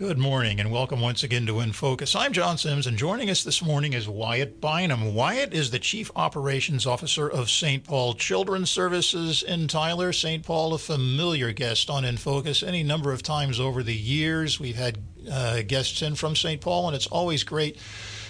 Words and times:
Good 0.00 0.16
morning 0.16 0.60
and 0.60 0.72
welcome 0.72 0.98
once 0.98 1.22
again 1.22 1.44
to 1.44 1.60
In 1.60 1.72
Focus. 1.72 2.16
I'm 2.16 2.32
John 2.32 2.56
Sims 2.56 2.86
and 2.86 2.96
joining 2.96 3.28
us 3.28 3.44
this 3.44 3.62
morning 3.62 3.92
is 3.92 4.08
Wyatt 4.08 4.58
Bynum. 4.58 5.14
Wyatt 5.14 5.52
is 5.52 5.70
the 5.70 5.78
Chief 5.78 6.10
Operations 6.16 6.86
Officer 6.86 7.28
of 7.28 7.50
St. 7.50 7.84
Paul 7.84 8.14
Children's 8.14 8.70
Services 8.70 9.42
in 9.42 9.68
Tyler. 9.68 10.14
St. 10.14 10.42
Paul, 10.42 10.72
a 10.72 10.78
familiar 10.78 11.52
guest 11.52 11.90
on 11.90 12.06
In 12.06 12.16
Focus 12.16 12.62
any 12.62 12.82
number 12.82 13.12
of 13.12 13.22
times 13.22 13.60
over 13.60 13.82
the 13.82 13.94
years. 13.94 14.58
We've 14.58 14.74
had 14.74 14.96
uh, 15.30 15.60
guests 15.66 16.00
in 16.00 16.14
from 16.14 16.34
St. 16.34 16.62
Paul 16.62 16.86
and 16.86 16.96
it's 16.96 17.06
always 17.08 17.44
great 17.44 17.76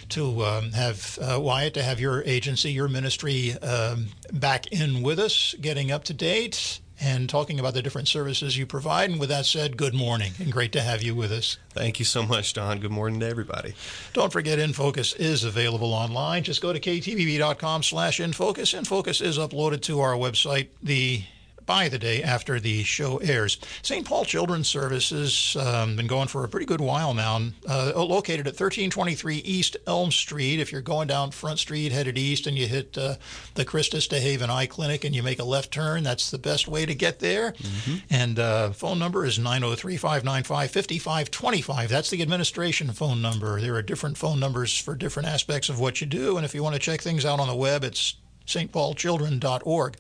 to 0.09 0.45
um, 0.45 0.73
have 0.73 1.21
uh, 1.23 1.39
Wyatt, 1.39 1.75
to 1.75 1.85
have 1.85 2.01
your 2.01 2.25
agency, 2.25 2.73
your 2.73 2.89
ministry 2.89 3.53
um, 3.63 4.09
back 4.33 4.67
in 4.73 5.03
with 5.03 5.21
us, 5.21 5.55
getting 5.61 5.93
up 5.93 6.03
to 6.05 6.15
date 6.15 6.81
and 7.01 7.29
talking 7.29 7.59
about 7.59 7.75
the 7.75 7.83
different 7.83 8.09
services 8.09 8.59
you 8.59 8.67
provide. 8.67 9.11
And 9.11 9.19
with 9.19 9.31
that 9.31 9.47
said, 9.47 9.77
good 9.77 9.95
morning 9.95 10.33
and 10.39 10.53
great 10.53 10.73
to 10.73 10.83
have 10.83 11.03
you 11.03 11.15
with 11.15 11.33
us. 11.33 11.57
Thank 11.71 11.99
you 11.99 12.05
so 12.05 12.23
much, 12.23 12.53
Don. 12.53 12.81
Good 12.81 12.91
morning 12.91 13.21
to 13.21 13.27
everybody. 13.27 13.75
Don't 14.13 14.33
forget, 14.33 14.59
InFocus 14.59 15.19
is 15.19 15.45
available 15.45 15.93
online. 15.93 16.43
Just 16.43 16.61
go 16.61 16.73
to 16.73 16.81
ktbb.com 16.81 17.83
slash 17.83 18.21
InFocus. 18.21 18.79
InFocus 18.79 19.23
is 19.23 19.39
uploaded 19.39 19.81
to 19.83 20.01
our 20.01 20.15
website. 20.15 20.69
The 20.83 21.25
by 21.71 21.89
the 21.89 22.01
day 22.01 22.21
after 22.21 22.59
the 22.59 22.83
show 22.83 23.19
airs. 23.19 23.57
St. 23.83 24.05
Paul 24.05 24.25
Children's 24.25 24.67
Services 24.67 25.55
um, 25.55 25.95
been 25.95 26.09
going 26.09 26.27
for 26.27 26.43
a 26.43 26.49
pretty 26.49 26.67
good 26.67 26.81
while 26.81 27.15
now. 27.15 27.41
Uh, 27.69 27.93
located 27.95 28.49
at 28.49 28.59
1323 28.59 29.37
East 29.37 29.77
Elm 29.87 30.11
Street. 30.11 30.59
If 30.59 30.73
you're 30.73 30.81
going 30.81 31.07
down 31.07 31.31
Front 31.31 31.61
Street, 31.61 31.93
headed 31.93 32.19
east, 32.19 32.49
and 32.49 32.59
you 32.59 32.67
hit 32.67 32.99
uh, 32.99 33.15
the 33.55 33.65
Christus 33.65 34.09
de 34.09 34.19
Haven 34.19 34.51
Eye 34.51 34.67
Clinic, 34.67 35.05
and 35.05 35.15
you 35.15 35.23
make 35.23 35.39
a 35.39 35.45
left 35.45 35.71
turn, 35.71 36.03
that's 36.03 36.33
the 36.33 36.39
best 36.39 36.67
way 36.67 36.87
to 36.87 36.95
get 36.97 37.21
there. 37.21 37.53
Mm-hmm. 37.53 37.99
And 38.11 38.41
uh, 38.41 38.73
phone 38.73 38.99
number 38.99 39.25
is 39.25 39.39
903-595-5525. 39.39 41.87
That's 41.87 42.11
the 42.11 42.21
administration 42.21 42.91
phone 42.91 43.23
number. 43.23 43.61
There 43.61 43.77
are 43.77 43.83
different 43.83 44.19
phone 44.19 44.41
numbers 44.41 44.77
for 44.77 44.97
different 44.97 45.29
aspects 45.29 45.69
of 45.69 45.79
what 45.79 46.01
you 46.01 46.09
do, 46.09 46.37
and 46.37 46.45
if 46.45 46.53
you 46.53 46.65
want 46.65 46.75
to 46.75 46.81
check 46.81 47.01
things 47.01 47.25
out 47.25 47.39
on 47.39 47.47
the 47.47 47.55
web, 47.55 47.85
it's 47.85 48.17
stpaulchildren.org. 48.45 49.97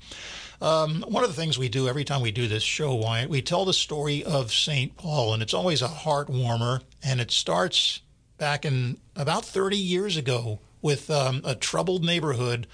Um, 0.60 1.02
one 1.08 1.24
of 1.24 1.30
the 1.30 1.36
things 1.36 1.58
we 1.58 1.68
do 1.68 1.88
every 1.88 2.04
time 2.04 2.20
we 2.20 2.30
do 2.30 2.46
this 2.46 2.62
show, 2.62 2.94
Wyatt, 2.94 3.30
we 3.30 3.40
tell 3.40 3.64
the 3.64 3.72
story 3.72 4.22
of 4.22 4.52
St. 4.52 4.96
Paul, 4.96 5.32
and 5.32 5.42
it's 5.42 5.54
always 5.54 5.80
a 5.80 5.88
heart 5.88 6.28
warmer. 6.28 6.82
And 7.02 7.20
it 7.20 7.30
starts 7.30 8.00
back 8.36 8.64
in 8.64 8.98
about 9.16 9.44
30 9.44 9.76
years 9.76 10.16
ago 10.16 10.58
with 10.82 11.10
um, 11.10 11.40
a 11.44 11.54
troubled 11.54 12.04
neighborhood 12.04 12.66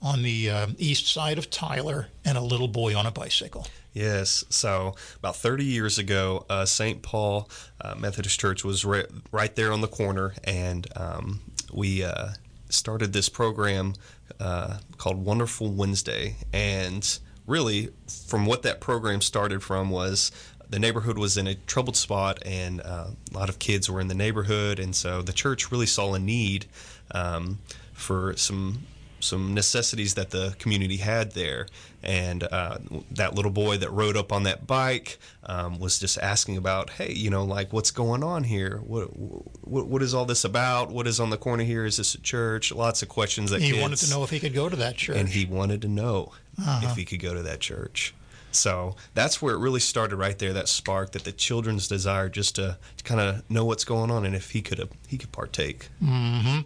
on 0.00 0.22
the 0.22 0.50
uh, 0.50 0.66
east 0.78 1.06
side 1.06 1.38
of 1.38 1.48
Tyler 1.50 2.08
and 2.24 2.36
a 2.36 2.40
little 2.40 2.68
boy 2.68 2.96
on 2.96 3.06
a 3.06 3.10
bicycle. 3.10 3.66
Yes. 3.92 4.44
So 4.48 4.94
about 5.18 5.36
30 5.36 5.64
years 5.64 5.98
ago, 5.98 6.44
uh, 6.48 6.64
St. 6.64 7.02
Paul 7.02 7.48
uh, 7.80 7.94
Methodist 7.96 8.38
Church 8.40 8.64
was 8.64 8.84
right, 8.84 9.06
right 9.30 9.54
there 9.54 9.72
on 9.72 9.80
the 9.80 9.88
corner, 9.88 10.34
and 10.44 10.86
um, 10.96 11.40
we 11.72 12.02
uh, 12.02 12.30
started 12.68 13.12
this 13.12 13.28
program 13.28 13.94
uh, 14.40 14.78
called 14.96 15.24
Wonderful 15.24 15.70
Wednesday. 15.70 16.36
And 16.52 17.18
really, 17.46 17.90
from 18.26 18.46
what 18.46 18.62
that 18.62 18.80
program 18.80 19.20
started 19.20 19.62
from 19.62 19.90
was 19.90 20.30
the 20.72 20.78
neighborhood 20.78 21.18
was 21.18 21.36
in 21.36 21.46
a 21.46 21.54
troubled 21.54 21.96
spot 21.96 22.42
and 22.46 22.80
uh, 22.80 23.08
a 23.30 23.38
lot 23.38 23.50
of 23.50 23.58
kids 23.58 23.90
were 23.90 24.00
in 24.00 24.08
the 24.08 24.14
neighborhood. 24.14 24.78
And 24.78 24.96
so 24.96 25.20
the 25.20 25.32
church 25.32 25.70
really 25.70 25.86
saw 25.86 26.14
a 26.14 26.18
need 26.18 26.66
um, 27.12 27.58
for 27.92 28.34
some 28.36 28.86
some 29.20 29.54
necessities 29.54 30.14
that 30.14 30.30
the 30.30 30.56
community 30.58 30.96
had 30.96 31.30
there. 31.32 31.68
And 32.02 32.42
uh, 32.42 32.78
that 33.12 33.36
little 33.36 33.52
boy 33.52 33.76
that 33.76 33.90
rode 33.90 34.16
up 34.16 34.32
on 34.32 34.42
that 34.42 34.66
bike 34.66 35.18
um, 35.44 35.78
was 35.78 36.00
just 36.00 36.18
asking 36.18 36.56
about 36.56 36.90
hey 36.90 37.12
you 37.12 37.30
know 37.30 37.44
like 37.44 37.72
what's 37.72 37.90
going 37.90 38.24
on 38.24 38.44
here? 38.44 38.78
What, 38.78 39.16
what, 39.16 39.86
what 39.86 40.02
is 40.02 40.14
all 40.14 40.24
this 40.24 40.44
about? 40.44 40.90
What 40.90 41.06
is 41.06 41.20
on 41.20 41.30
the 41.30 41.36
corner 41.36 41.64
here? 41.64 41.84
Is 41.84 41.98
this 41.98 42.14
a 42.14 42.20
church? 42.20 42.72
Lots 42.72 43.02
of 43.02 43.08
questions 43.08 43.50
that 43.50 43.60
he 43.60 43.70
kids, 43.70 43.82
wanted 43.82 43.98
to 43.98 44.10
know 44.10 44.24
if 44.24 44.30
he 44.30 44.40
could 44.40 44.54
go 44.54 44.68
to 44.68 44.76
that 44.76 44.96
church 44.96 45.16
and 45.16 45.28
he 45.28 45.44
wanted 45.44 45.82
to 45.82 45.88
know 45.88 46.32
uh-huh. 46.58 46.88
if 46.88 46.96
he 46.96 47.04
could 47.04 47.20
go 47.20 47.34
to 47.34 47.42
that 47.42 47.60
church. 47.60 48.14
So 48.52 48.96
that's 49.14 49.40
where 49.40 49.54
it 49.54 49.58
really 49.58 49.80
started 49.80 50.16
right 50.16 50.38
there. 50.38 50.52
That 50.52 50.68
spark, 50.68 51.12
that 51.12 51.24
the 51.24 51.32
children's 51.32 51.88
desire 51.88 52.28
just 52.28 52.56
to, 52.56 52.76
to 52.98 53.04
kind 53.04 53.20
of 53.20 53.50
know 53.50 53.64
what's 53.64 53.84
going 53.84 54.10
on, 54.10 54.24
and 54.26 54.34
if 54.34 54.50
he 54.50 54.62
could 54.62 54.88
he 55.08 55.18
could 55.18 55.32
partake. 55.32 55.88
Mm-hmm. 56.02 56.60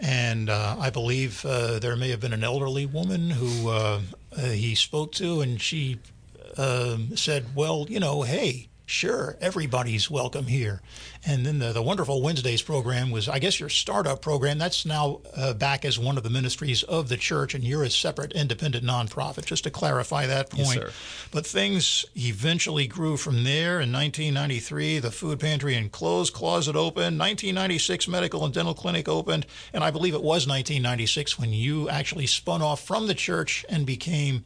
And 0.00 0.48
uh, 0.48 0.76
I 0.78 0.90
believe 0.90 1.44
uh, 1.44 1.80
there 1.80 1.96
may 1.96 2.10
have 2.10 2.20
been 2.20 2.32
an 2.32 2.44
elderly 2.44 2.86
woman 2.86 3.30
who 3.30 3.68
uh, 3.68 4.00
uh 4.36 4.40
he 4.40 4.74
spoke 4.74 5.12
to, 5.12 5.40
and 5.40 5.60
she 5.60 5.98
um, 6.56 7.16
said, 7.16 7.54
"Well, 7.54 7.86
you 7.88 8.00
know, 8.00 8.22
hey, 8.22 8.68
sure, 8.88 9.36
everybody's 9.40 10.10
welcome 10.10 10.46
here. 10.46 10.80
And 11.26 11.44
then 11.44 11.58
the, 11.58 11.72
the 11.72 11.82
Wonderful 11.82 12.22
Wednesdays 12.22 12.62
program 12.62 13.10
was, 13.10 13.28
I 13.28 13.38
guess, 13.38 13.60
your 13.60 13.68
startup 13.68 14.22
program. 14.22 14.58
That's 14.58 14.86
now 14.86 15.20
uh, 15.36 15.52
back 15.52 15.84
as 15.84 15.98
one 15.98 16.16
of 16.16 16.22
the 16.22 16.30
ministries 16.30 16.82
of 16.84 17.08
the 17.08 17.16
church, 17.16 17.54
and 17.54 17.62
you're 17.62 17.82
a 17.82 17.90
separate 17.90 18.32
independent 18.32 18.84
nonprofit, 18.84 19.44
just 19.44 19.64
to 19.64 19.70
clarify 19.70 20.26
that 20.26 20.50
point. 20.50 20.80
Yes, 20.80 21.28
but 21.30 21.46
things 21.46 22.06
eventually 22.16 22.86
grew 22.86 23.16
from 23.16 23.44
there. 23.44 23.80
In 23.80 23.92
1993, 23.92 25.00
the 25.00 25.10
food 25.10 25.38
pantry 25.38 25.74
and 25.74 25.92
clothes 25.92 26.30
closet 26.30 26.74
opened. 26.74 27.18
1996, 27.18 28.08
medical 28.08 28.44
and 28.44 28.54
dental 28.54 28.74
clinic 28.74 29.08
opened. 29.08 29.46
And 29.72 29.84
I 29.84 29.90
believe 29.90 30.14
it 30.14 30.22
was 30.22 30.46
1996 30.46 31.38
when 31.38 31.52
you 31.52 31.88
actually 31.90 32.26
spun 32.26 32.62
off 32.62 32.82
from 32.82 33.06
the 33.06 33.14
church 33.14 33.66
and 33.68 33.84
became 33.84 34.44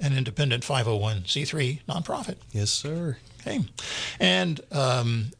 an 0.00 0.16
independent 0.16 0.64
501c3 0.64 1.80
nonprofit. 1.88 2.36
Yes, 2.52 2.70
sir. 2.70 3.18
Okay. 3.40 3.60
And 4.18 4.60
um, 4.72 5.30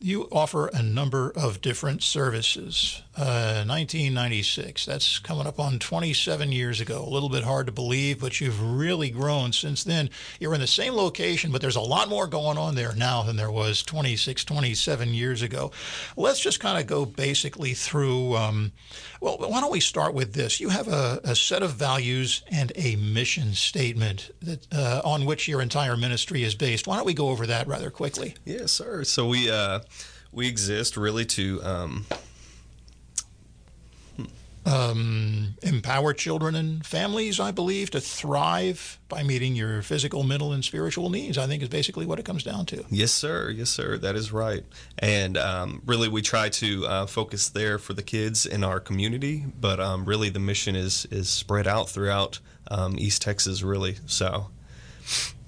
you 0.00 0.28
offer 0.30 0.68
a 0.68 0.82
number 0.82 1.32
of 1.34 1.60
different 1.60 2.02
services. 2.02 3.02
Uh, 3.16 3.64
1996, 3.66 4.86
that's 4.86 5.18
coming 5.18 5.46
up 5.46 5.58
on 5.58 5.78
27 5.80 6.52
years 6.52 6.80
ago. 6.80 7.04
A 7.04 7.08
little 7.08 7.28
bit 7.28 7.42
hard 7.42 7.66
to 7.66 7.72
believe, 7.72 8.20
but 8.20 8.40
you've 8.40 8.62
really 8.62 9.10
grown 9.10 9.52
since 9.52 9.82
then. 9.82 10.08
You're 10.38 10.54
in 10.54 10.60
the 10.60 10.68
same 10.68 10.94
location, 10.94 11.50
but 11.50 11.60
there's 11.60 11.74
a 11.74 11.80
lot 11.80 12.08
more 12.08 12.28
going 12.28 12.56
on 12.58 12.76
there 12.76 12.94
now 12.94 13.24
than 13.24 13.36
there 13.36 13.50
was 13.50 13.82
26, 13.82 14.44
27 14.44 15.14
years 15.14 15.42
ago. 15.42 15.72
Let's 16.16 16.38
just 16.38 16.60
kind 16.60 16.78
of 16.78 16.86
go 16.86 17.04
basically 17.04 17.74
through. 17.74 18.36
Um, 18.36 18.72
well, 19.20 19.38
why 19.38 19.60
don't 19.60 19.72
we 19.72 19.80
start 19.80 20.14
with 20.14 20.34
this? 20.34 20.60
You 20.60 20.68
have 20.68 20.86
a, 20.86 21.20
a 21.24 21.34
set 21.34 21.62
of 21.64 21.72
values 21.72 22.42
and 22.52 22.70
a 22.76 22.94
mission 22.96 23.54
statement 23.54 24.30
that 24.42 24.72
uh, 24.72 25.00
on 25.04 25.24
which 25.24 25.48
your 25.48 25.60
entire 25.60 25.96
ministry 25.96 26.44
is 26.44 26.54
based. 26.54 26.86
Why 26.86 26.96
don't 26.96 27.06
we 27.06 27.14
go 27.14 27.30
over 27.30 27.46
that 27.46 27.66
rather 27.66 27.90
quickly? 27.90 28.36
Yes, 28.44 28.70
sir. 28.70 29.02
So 29.02 29.26
we. 29.26 29.50
Uh 29.50 29.80
we 30.32 30.46
exist 30.48 30.96
really 30.96 31.24
to 31.24 31.62
um, 31.62 32.06
um, 34.68 35.54
empower 35.62 36.12
children 36.12 36.54
and 36.54 36.84
families, 36.84 37.40
I 37.40 37.50
believe, 37.50 37.90
to 37.90 38.00
thrive 38.00 38.98
by 39.08 39.22
meeting 39.22 39.56
your 39.56 39.82
physical, 39.82 40.22
mental, 40.22 40.52
and 40.52 40.64
spiritual 40.64 41.08
needs. 41.08 41.38
I 41.38 41.46
think 41.46 41.62
is 41.62 41.68
basically 41.68 42.04
what 42.04 42.18
it 42.18 42.24
comes 42.24 42.42
down 42.42 42.66
to. 42.66 42.84
Yes, 42.90 43.12
sir. 43.12 43.50
Yes, 43.50 43.70
sir. 43.70 43.96
That 43.96 44.14
is 44.14 44.30
right. 44.30 44.64
And 44.98 45.38
um, 45.38 45.82
really, 45.86 46.08
we 46.08 46.22
try 46.22 46.48
to 46.50 46.86
uh, 46.86 47.06
focus 47.06 47.48
there 47.48 47.78
for 47.78 47.94
the 47.94 48.02
kids 48.02 48.44
in 48.44 48.62
our 48.62 48.80
community, 48.80 49.44
but 49.58 49.80
um, 49.80 50.04
really, 50.04 50.28
the 50.28 50.40
mission 50.40 50.76
is 50.76 51.06
is 51.10 51.28
spread 51.28 51.66
out 51.66 51.88
throughout 51.88 52.40
um, 52.70 52.98
East 52.98 53.22
Texas. 53.22 53.62
Really, 53.62 53.96
so. 54.06 54.50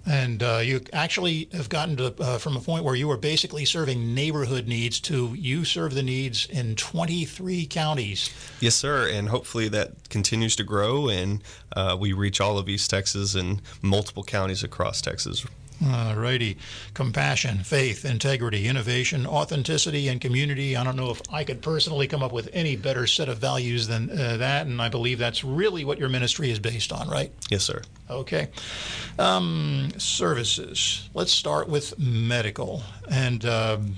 And 0.06 0.42
uh, 0.42 0.60
you 0.62 0.80
actually 0.92 1.48
have 1.52 1.68
gotten 1.68 1.96
to 1.96 2.14
uh, 2.22 2.38
from 2.38 2.56
a 2.56 2.60
point 2.60 2.84
where 2.84 2.94
you 2.94 3.10
are 3.10 3.16
basically 3.16 3.64
serving 3.64 4.14
neighborhood 4.14 4.66
needs 4.66 4.98
to 5.00 5.34
you 5.34 5.64
serve 5.64 5.94
the 5.94 6.02
needs 6.02 6.46
in 6.46 6.74
23 6.76 7.66
counties. 7.66 8.30
Yes, 8.60 8.74
sir. 8.74 9.08
And 9.08 9.28
hopefully 9.28 9.68
that 9.68 10.08
continues 10.08 10.56
to 10.56 10.64
grow 10.64 11.08
and 11.08 11.42
uh, 11.76 11.96
we 11.98 12.12
reach 12.12 12.40
all 12.40 12.58
of 12.58 12.68
East 12.68 12.90
Texas 12.90 13.34
and 13.34 13.60
multiple 13.82 14.24
counties 14.24 14.64
across 14.64 15.00
Texas. 15.00 15.44
All 15.86 16.14
righty. 16.14 16.58
Compassion, 16.92 17.64
faith, 17.64 18.04
integrity, 18.04 18.66
innovation, 18.66 19.26
authenticity, 19.26 20.08
and 20.08 20.20
community. 20.20 20.76
I 20.76 20.84
don't 20.84 20.96
know 20.96 21.10
if 21.10 21.22
I 21.32 21.42
could 21.42 21.62
personally 21.62 22.06
come 22.06 22.22
up 22.22 22.32
with 22.32 22.50
any 22.52 22.76
better 22.76 23.06
set 23.06 23.30
of 23.30 23.38
values 23.38 23.86
than 23.86 24.10
uh, 24.10 24.36
that, 24.36 24.66
and 24.66 24.80
I 24.82 24.90
believe 24.90 25.18
that's 25.18 25.42
really 25.42 25.84
what 25.84 25.98
your 25.98 26.10
ministry 26.10 26.50
is 26.50 26.58
based 26.58 26.92
on, 26.92 27.08
right? 27.08 27.32
Yes, 27.48 27.64
sir. 27.64 27.80
Okay. 28.10 28.48
Um, 29.18 29.88
services. 29.96 31.08
Let's 31.14 31.32
start 31.32 31.68
with 31.68 31.98
medical. 31.98 32.82
And. 33.10 33.44
Um, 33.44 33.94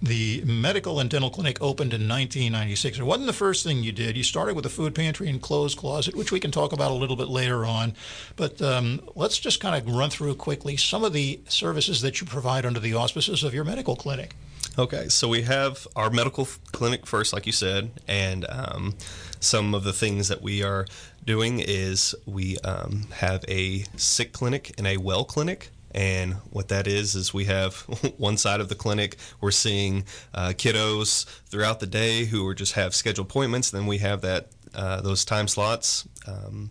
the 0.00 0.42
medical 0.44 1.00
and 1.00 1.10
dental 1.10 1.30
clinic 1.30 1.60
opened 1.60 1.92
in 1.92 2.08
1996. 2.08 2.98
It 2.98 3.02
wasn't 3.02 3.26
the 3.26 3.32
first 3.32 3.64
thing 3.64 3.82
you 3.82 3.92
did. 3.92 4.16
You 4.16 4.22
started 4.22 4.54
with 4.54 4.64
a 4.66 4.70
food 4.70 4.94
pantry 4.94 5.28
and 5.28 5.40
clothes 5.40 5.74
closet, 5.74 6.14
which 6.14 6.32
we 6.32 6.40
can 6.40 6.50
talk 6.50 6.72
about 6.72 6.90
a 6.90 6.94
little 6.94 7.16
bit 7.16 7.28
later 7.28 7.64
on. 7.64 7.94
But 8.36 8.62
um, 8.62 9.00
let's 9.14 9.38
just 9.38 9.60
kind 9.60 9.74
of 9.74 9.94
run 9.94 10.10
through 10.10 10.36
quickly 10.36 10.76
some 10.76 11.04
of 11.04 11.12
the 11.12 11.40
services 11.48 12.00
that 12.02 12.20
you 12.20 12.26
provide 12.26 12.64
under 12.64 12.80
the 12.80 12.94
auspices 12.94 13.42
of 13.42 13.54
your 13.54 13.64
medical 13.64 13.96
clinic. 13.96 14.34
Okay, 14.78 15.08
so 15.08 15.26
we 15.26 15.42
have 15.42 15.88
our 15.96 16.08
medical 16.08 16.46
clinic 16.70 17.04
first, 17.04 17.32
like 17.32 17.46
you 17.46 17.52
said, 17.52 17.90
and 18.06 18.46
um, 18.48 18.94
some 19.40 19.74
of 19.74 19.82
the 19.82 19.92
things 19.92 20.28
that 20.28 20.40
we 20.40 20.62
are 20.62 20.86
doing 21.24 21.58
is 21.58 22.14
we 22.26 22.58
um, 22.58 23.08
have 23.14 23.44
a 23.48 23.84
sick 23.96 24.32
clinic 24.32 24.72
and 24.78 24.86
a 24.86 24.96
well 24.96 25.24
clinic. 25.24 25.70
And 25.92 26.34
what 26.50 26.68
that 26.68 26.86
is, 26.86 27.14
is 27.14 27.32
we 27.32 27.46
have 27.46 27.76
one 28.18 28.36
side 28.36 28.60
of 28.60 28.68
the 28.68 28.74
clinic, 28.74 29.16
we're 29.40 29.50
seeing 29.50 30.04
uh, 30.34 30.48
kiddos 30.48 31.24
throughout 31.46 31.80
the 31.80 31.86
day 31.86 32.26
who 32.26 32.46
are 32.46 32.54
just 32.54 32.74
have 32.74 32.94
scheduled 32.94 33.28
appointments. 33.28 33.70
Then 33.70 33.86
we 33.86 33.98
have 33.98 34.20
that 34.22 34.48
uh, 34.74 35.00
those 35.00 35.24
time 35.24 35.48
slots 35.48 36.06
um, 36.26 36.70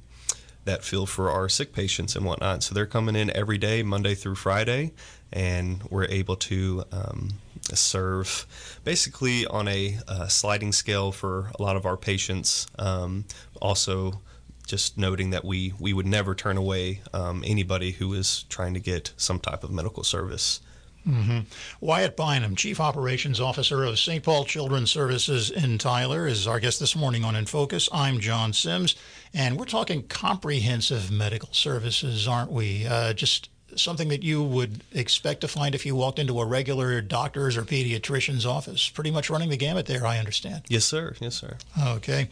that 0.66 0.84
fill 0.84 1.06
for 1.06 1.32
our 1.32 1.50
sick 1.50 1.74
patients 1.74 2.16
and 2.16 2.26
whatnot. 2.26 2.62
So 2.62 2.76
they're 2.76 2.86
coming 2.86 3.16
in 3.16 3.36
every 3.36 3.58
day, 3.58 3.84
Monday 3.84 4.16
through 4.16 4.36
Friday, 4.36 4.94
and 5.34 5.82
we're 5.90 6.06
able 6.06 6.36
to 6.36 6.84
um, 6.92 7.30
serve 7.74 8.46
basically 8.84 9.46
on 9.48 9.68
a 9.68 9.98
uh, 10.08 10.28
sliding 10.28 10.72
scale 10.72 11.12
for 11.12 11.52
a 11.58 11.62
lot 11.62 11.76
of 11.76 11.86
our 11.86 11.98
patients. 11.98 12.68
Um, 12.78 13.26
also, 13.62 14.22
just 14.68 14.98
noting 14.98 15.32
that 15.32 15.44
we, 15.44 15.74
we 15.80 15.94
would 15.94 16.06
never 16.06 16.36
turn 16.36 16.58
away 16.58 17.02
um, 17.14 17.44
anybody 17.46 17.92
who 17.92 18.14
is 18.14 18.44
trying 18.44 18.74
to 18.74 18.80
get 18.80 19.14
some 19.18 19.40
type 19.40 19.64
of 19.64 19.72
medical 19.72 20.04
service. 20.04 20.60
Mm-hmm. 21.08 21.40
Wyatt 21.80 22.18
Bynum, 22.18 22.56
Chief 22.56 22.82
Operations 22.82 23.40
Officer 23.40 23.84
of 23.84 23.98
St. 23.98 24.22
Paul 24.22 24.44
Children's 24.44 24.92
Services 24.92 25.50
in 25.50 25.78
Tyler, 25.78 26.28
is 26.28 26.46
our 26.46 26.60
guest 26.60 26.82
this 26.82 26.98
morning 26.98 27.24
on 27.24 27.36
In 27.36 27.46
Focus. 27.46 27.88
I'm 27.94 28.20
John 28.20 28.52
Sims, 28.52 28.96
and 29.34 29.58
we're 29.58 29.66
talking 29.66 30.04
comprehensive 30.04 31.10
medical 31.10 31.50
services, 31.54 32.28
aren't 32.28 32.52
we? 32.52 32.86
Uh, 32.86 33.14
just 33.14 33.50
something 33.80 34.10
that 34.10 34.24
you 34.24 34.44
would 34.44 34.82
expect 34.94 35.42
to 35.42 35.48
find 35.48 35.76
if 35.76 35.86
you 35.86 35.96
walked 35.96 36.20
into 36.20 36.40
a 36.40 36.46
regular 36.46 37.02
doctor's 37.02 37.58
or 37.58 37.64
pediatrician's 37.64 38.46
office. 38.46 38.90
Pretty 38.90 39.12
much 39.12 39.30
running 39.30 39.50
the 39.50 39.58
gamut 39.58 39.86
there, 39.86 40.06
I 40.06 40.18
understand. 40.18 40.64
Yes, 40.70 40.86
sir. 40.86 41.16
Yes, 41.20 41.36
sir. 41.36 41.58
Okay. 41.82 42.30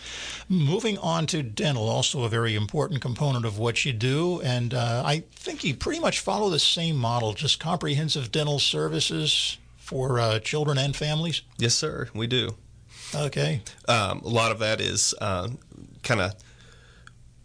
Moving 0.49 0.97
on 0.99 1.25
to 1.27 1.43
dental, 1.43 1.87
also 1.87 2.23
a 2.23 2.29
very 2.29 2.55
important 2.55 3.01
component 3.01 3.45
of 3.45 3.57
what 3.57 3.85
you 3.85 3.93
do. 3.93 4.41
And 4.41 4.73
uh, 4.73 5.03
I 5.05 5.23
think 5.35 5.63
you 5.63 5.75
pretty 5.75 5.99
much 5.99 6.19
follow 6.19 6.49
the 6.49 6.59
same 6.59 6.95
model, 6.95 7.33
just 7.33 7.59
comprehensive 7.59 8.31
dental 8.31 8.59
services 8.59 9.57
for 9.77 10.19
uh, 10.19 10.39
children 10.39 10.77
and 10.77 10.95
families. 10.95 11.41
Yes, 11.57 11.75
sir. 11.75 12.09
We 12.13 12.27
do. 12.27 12.55
Okay. 13.13 13.61
Um, 13.87 14.21
a 14.25 14.29
lot 14.29 14.51
of 14.51 14.59
that 14.59 14.81
is 14.81 15.13
uh, 15.21 15.49
kind 16.03 16.21
of 16.21 16.33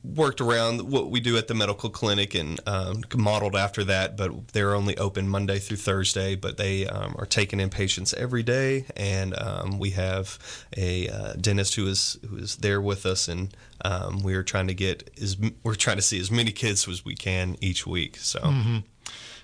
worked 0.02 0.40
around 0.40 0.90
what 0.90 1.10
we 1.10 1.20
do 1.20 1.36
at 1.36 1.48
the 1.48 1.54
medical 1.54 1.90
clinic 1.90 2.34
and 2.34 2.60
um, 2.66 3.02
modeled 3.14 3.54
after 3.54 3.84
that, 3.84 4.16
but 4.16 4.48
they're 4.48 4.74
only 4.74 4.96
open 4.96 5.28
Monday 5.28 5.58
through 5.58 5.76
Thursday. 5.76 6.34
But 6.34 6.56
they 6.56 6.86
um, 6.86 7.14
are 7.18 7.26
taking 7.26 7.60
in 7.60 7.70
patients 7.70 8.14
every 8.14 8.42
day, 8.42 8.86
and 8.96 9.38
um, 9.38 9.78
we 9.78 9.90
have 9.90 10.38
a 10.76 11.08
uh, 11.08 11.32
dentist 11.34 11.74
who 11.74 11.86
is 11.86 12.18
who 12.28 12.36
is 12.36 12.56
there 12.56 12.80
with 12.80 13.04
us, 13.06 13.28
and 13.28 13.54
um, 13.84 14.22
we 14.22 14.34
are 14.34 14.42
trying 14.42 14.68
to 14.68 14.74
get 14.74 15.10
is 15.16 15.36
we're 15.62 15.74
trying 15.74 15.96
to 15.96 16.02
see 16.02 16.18
as 16.18 16.30
many 16.30 16.52
kids 16.52 16.88
as 16.88 17.04
we 17.04 17.14
can 17.14 17.56
each 17.60 17.86
week. 17.86 18.16
So. 18.16 18.40
Mm-hmm 18.40 18.78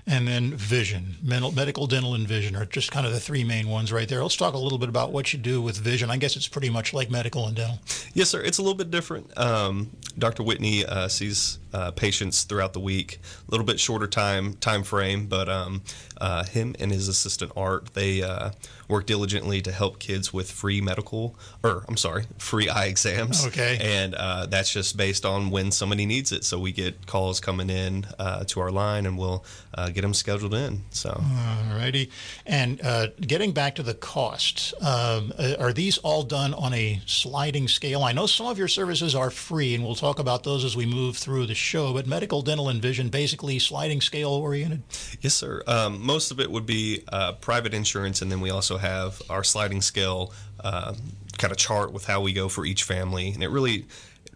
and 0.07 0.27
then 0.29 0.55
vision, 0.55 1.17
mental, 1.23 1.51
medical, 1.51 1.87
dental, 1.87 2.15
and 2.15 2.29
vision 2.29 2.55
are 2.55 2.65
just 2.65 2.93
kind 2.93 3.07
of 3.07 3.13
the 3.13 3.19
three 3.21 3.43
main 3.43 3.69
ones 3.69 3.93
right 3.93 4.09
there. 4.09 4.23
Let's 4.23 4.37
talk 4.37 4.55
a 4.55 4.59
little 4.59 4.79
bit 4.79 4.89
about 4.89 5.13
what 5.13 5.33
you 5.33 5.39
do 5.39 5.61
with 5.61 5.77
vision. 5.77 6.11
I 6.11 6.17
guess 6.17 6.37
it's 6.37 6.47
pretty 6.47 6.71
much 6.71 6.95
like 6.95 7.11
medical 7.11 7.47
and 7.47 7.57
dental. 7.57 7.81
Yes, 8.15 8.31
sir. 8.31 8.41
It's 8.41 8.59
a 8.59 8.63
little 8.63 8.77
bit 8.77 8.91
different. 8.91 9.37
Um, 9.37 9.91
Dr. 10.17 10.43
Whitney 10.45 10.85
uh, 10.85 11.09
sees 11.09 11.59
uh, 11.73 11.91
patients 11.91 12.45
throughout 12.45 12.73
the 12.73 12.81
week, 12.81 13.21
a 13.47 13.51
little 13.51 13.67
bit 13.67 13.81
shorter 13.81 14.07
time 14.07 14.55
time 14.55 14.83
frame, 14.83 15.27
but 15.27 15.49
um, 15.49 15.83
uh, 16.21 16.45
him 16.45 16.75
and 16.79 16.91
his 16.91 17.09
assistant 17.09 17.53
Art 17.57 17.95
they 17.95 18.23
uh, 18.23 18.51
work 18.89 19.07
diligently 19.07 19.61
to 19.63 19.73
help 19.73 19.99
kids 19.99 20.33
with 20.33 20.51
free 20.51 20.81
medical, 20.81 21.37
or 21.63 21.85
I'm 21.89 21.97
sorry, 21.97 22.25
free 22.39 22.69
eye 22.69 22.87
exams. 22.87 23.47
Okay. 23.47 23.79
And 23.81 24.15
uh, 24.15 24.47
that's 24.47 24.73
just 24.73 24.97
based 24.97 25.25
on 25.25 25.51
when 25.51 25.73
somebody 25.73 26.07
needs 26.07 26.33
it. 26.33 26.45
So 26.45 26.59
we 26.59 26.73
get 26.73 27.07
calls 27.07 27.41
coming 27.41 27.71
in 27.71 28.07
uh, 28.19 28.45
to 28.45 28.61
our 28.61 28.71
line, 28.71 29.07
and 29.07 29.19
we'll 29.19 29.45
uh, 29.75 29.91
get 29.91 30.03
them 30.03 30.15
scheduled 30.15 30.55
in. 30.55 30.83
So. 30.91 31.11
All 31.11 31.77
righty. 31.77 32.11
And 32.45 32.81
uh, 32.83 33.09
getting 33.21 33.53
back 33.53 33.75
to 33.77 33.83
the 33.83 33.95
cost, 33.95 34.75
um, 34.83 35.33
are 35.59 35.73
these 35.73 35.99
all 35.99 36.23
done 36.23 36.55
on 36.55 36.73
a 36.73 37.01
sliding 37.07 37.69
scale? 37.69 38.03
I 38.03 38.13
know 38.13 38.27
some 38.27 38.47
of 38.47 38.59
your 38.59 38.69
services 38.69 39.15
are 39.15 39.31
free, 39.31 39.75
and 39.75 39.85
we'll 39.85 39.95
talk 39.95 40.19
about 40.19 40.45
those 40.45 40.65
as 40.65 40.77
we 40.77 40.87
move 40.87 41.17
through 41.17 41.47
the 41.47 41.55
show. 41.59 41.93
But 41.93 42.07
medical, 42.07 42.43
dental, 42.43 42.69
and 42.69 42.81
vision 42.81 43.09
basically 43.09 43.59
sliding 43.59 44.01
scale 44.01 44.31
oriented. 44.31 44.83
Yes, 45.21 45.35
sir. 45.35 45.63
Um, 45.67 46.05
most 46.05 46.31
of 46.31 46.41
it 46.41 46.51
would 46.51 46.67
be 46.67 47.03
uh, 47.13 47.33
private 47.33 47.75
insurance, 47.75 48.23
and 48.23 48.31
then 48.31 48.41
we 48.41 48.51
also 48.51 48.79
have 48.79 49.21
our 49.31 49.45
sliding 49.45 49.83
scale 49.83 50.33
uh, 50.61 50.95
kind 51.39 51.53
of 51.53 51.59
chart 51.59 51.93
with 51.93 52.07
how 52.07 52.21
we 52.21 52.33
go 52.33 52.49
for 52.49 52.65
each 52.65 52.83
family, 52.85 53.31
and 53.31 53.43
it 53.43 53.49
really, 53.49 53.87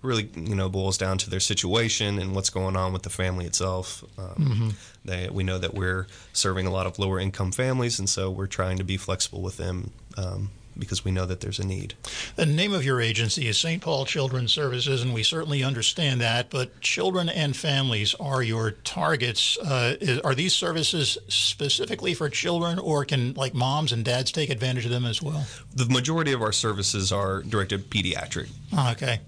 really, 0.02 0.30
you 0.34 0.54
know, 0.54 0.68
boils 0.68 0.98
down 0.98 1.18
to 1.18 1.30
their 1.30 1.40
situation 1.40 2.18
and 2.18 2.34
what's 2.34 2.50
going 2.50 2.76
on 2.76 2.92
with 2.92 3.02
the 3.02 3.10
family 3.10 3.46
itself. 3.46 4.04
Um, 4.18 4.34
mm-hmm. 4.38 4.68
they, 5.04 5.28
we 5.30 5.42
know 5.42 5.58
that 5.58 5.74
we're 5.74 6.06
serving 6.32 6.66
a 6.66 6.70
lot 6.70 6.86
of 6.86 6.98
lower 6.98 7.18
income 7.18 7.52
families, 7.52 7.98
and 7.98 8.08
so 8.08 8.30
we're 8.30 8.46
trying 8.46 8.78
to 8.78 8.84
be 8.84 8.96
flexible 8.96 9.42
with 9.42 9.56
them. 9.56 9.90
Um, 10.16 10.50
because 10.80 11.04
we 11.04 11.10
know 11.10 11.26
that 11.26 11.40
there's 11.40 11.58
a 11.58 11.66
need. 11.66 11.94
The 12.36 12.46
name 12.46 12.72
of 12.72 12.84
your 12.84 13.00
agency 13.00 13.46
is 13.46 13.58
St. 13.58 13.82
Paul 13.82 14.04
Children's 14.04 14.52
Services, 14.52 15.02
and 15.02 15.14
we 15.14 15.22
certainly 15.22 15.62
understand 15.62 16.20
that. 16.20 16.50
But 16.50 16.80
children 16.80 17.28
and 17.28 17.56
families 17.56 18.14
are 18.18 18.42
your 18.42 18.72
targets. 18.72 19.58
Uh, 19.58 20.20
are 20.24 20.34
these 20.34 20.54
services 20.54 21.18
specifically 21.28 22.14
for 22.14 22.28
children, 22.28 22.78
or 22.78 23.04
can 23.04 23.34
like 23.34 23.54
moms 23.54 23.92
and 23.92 24.04
dads 24.04 24.32
take 24.32 24.50
advantage 24.50 24.84
of 24.84 24.90
them 24.90 25.04
as 25.04 25.22
well? 25.22 25.46
The 25.74 25.86
majority 25.86 26.32
of 26.32 26.42
our 26.42 26.52
services 26.52 27.12
are 27.12 27.42
directed 27.42 27.90
pediatric. 27.90 28.48
Okay. 28.92 29.20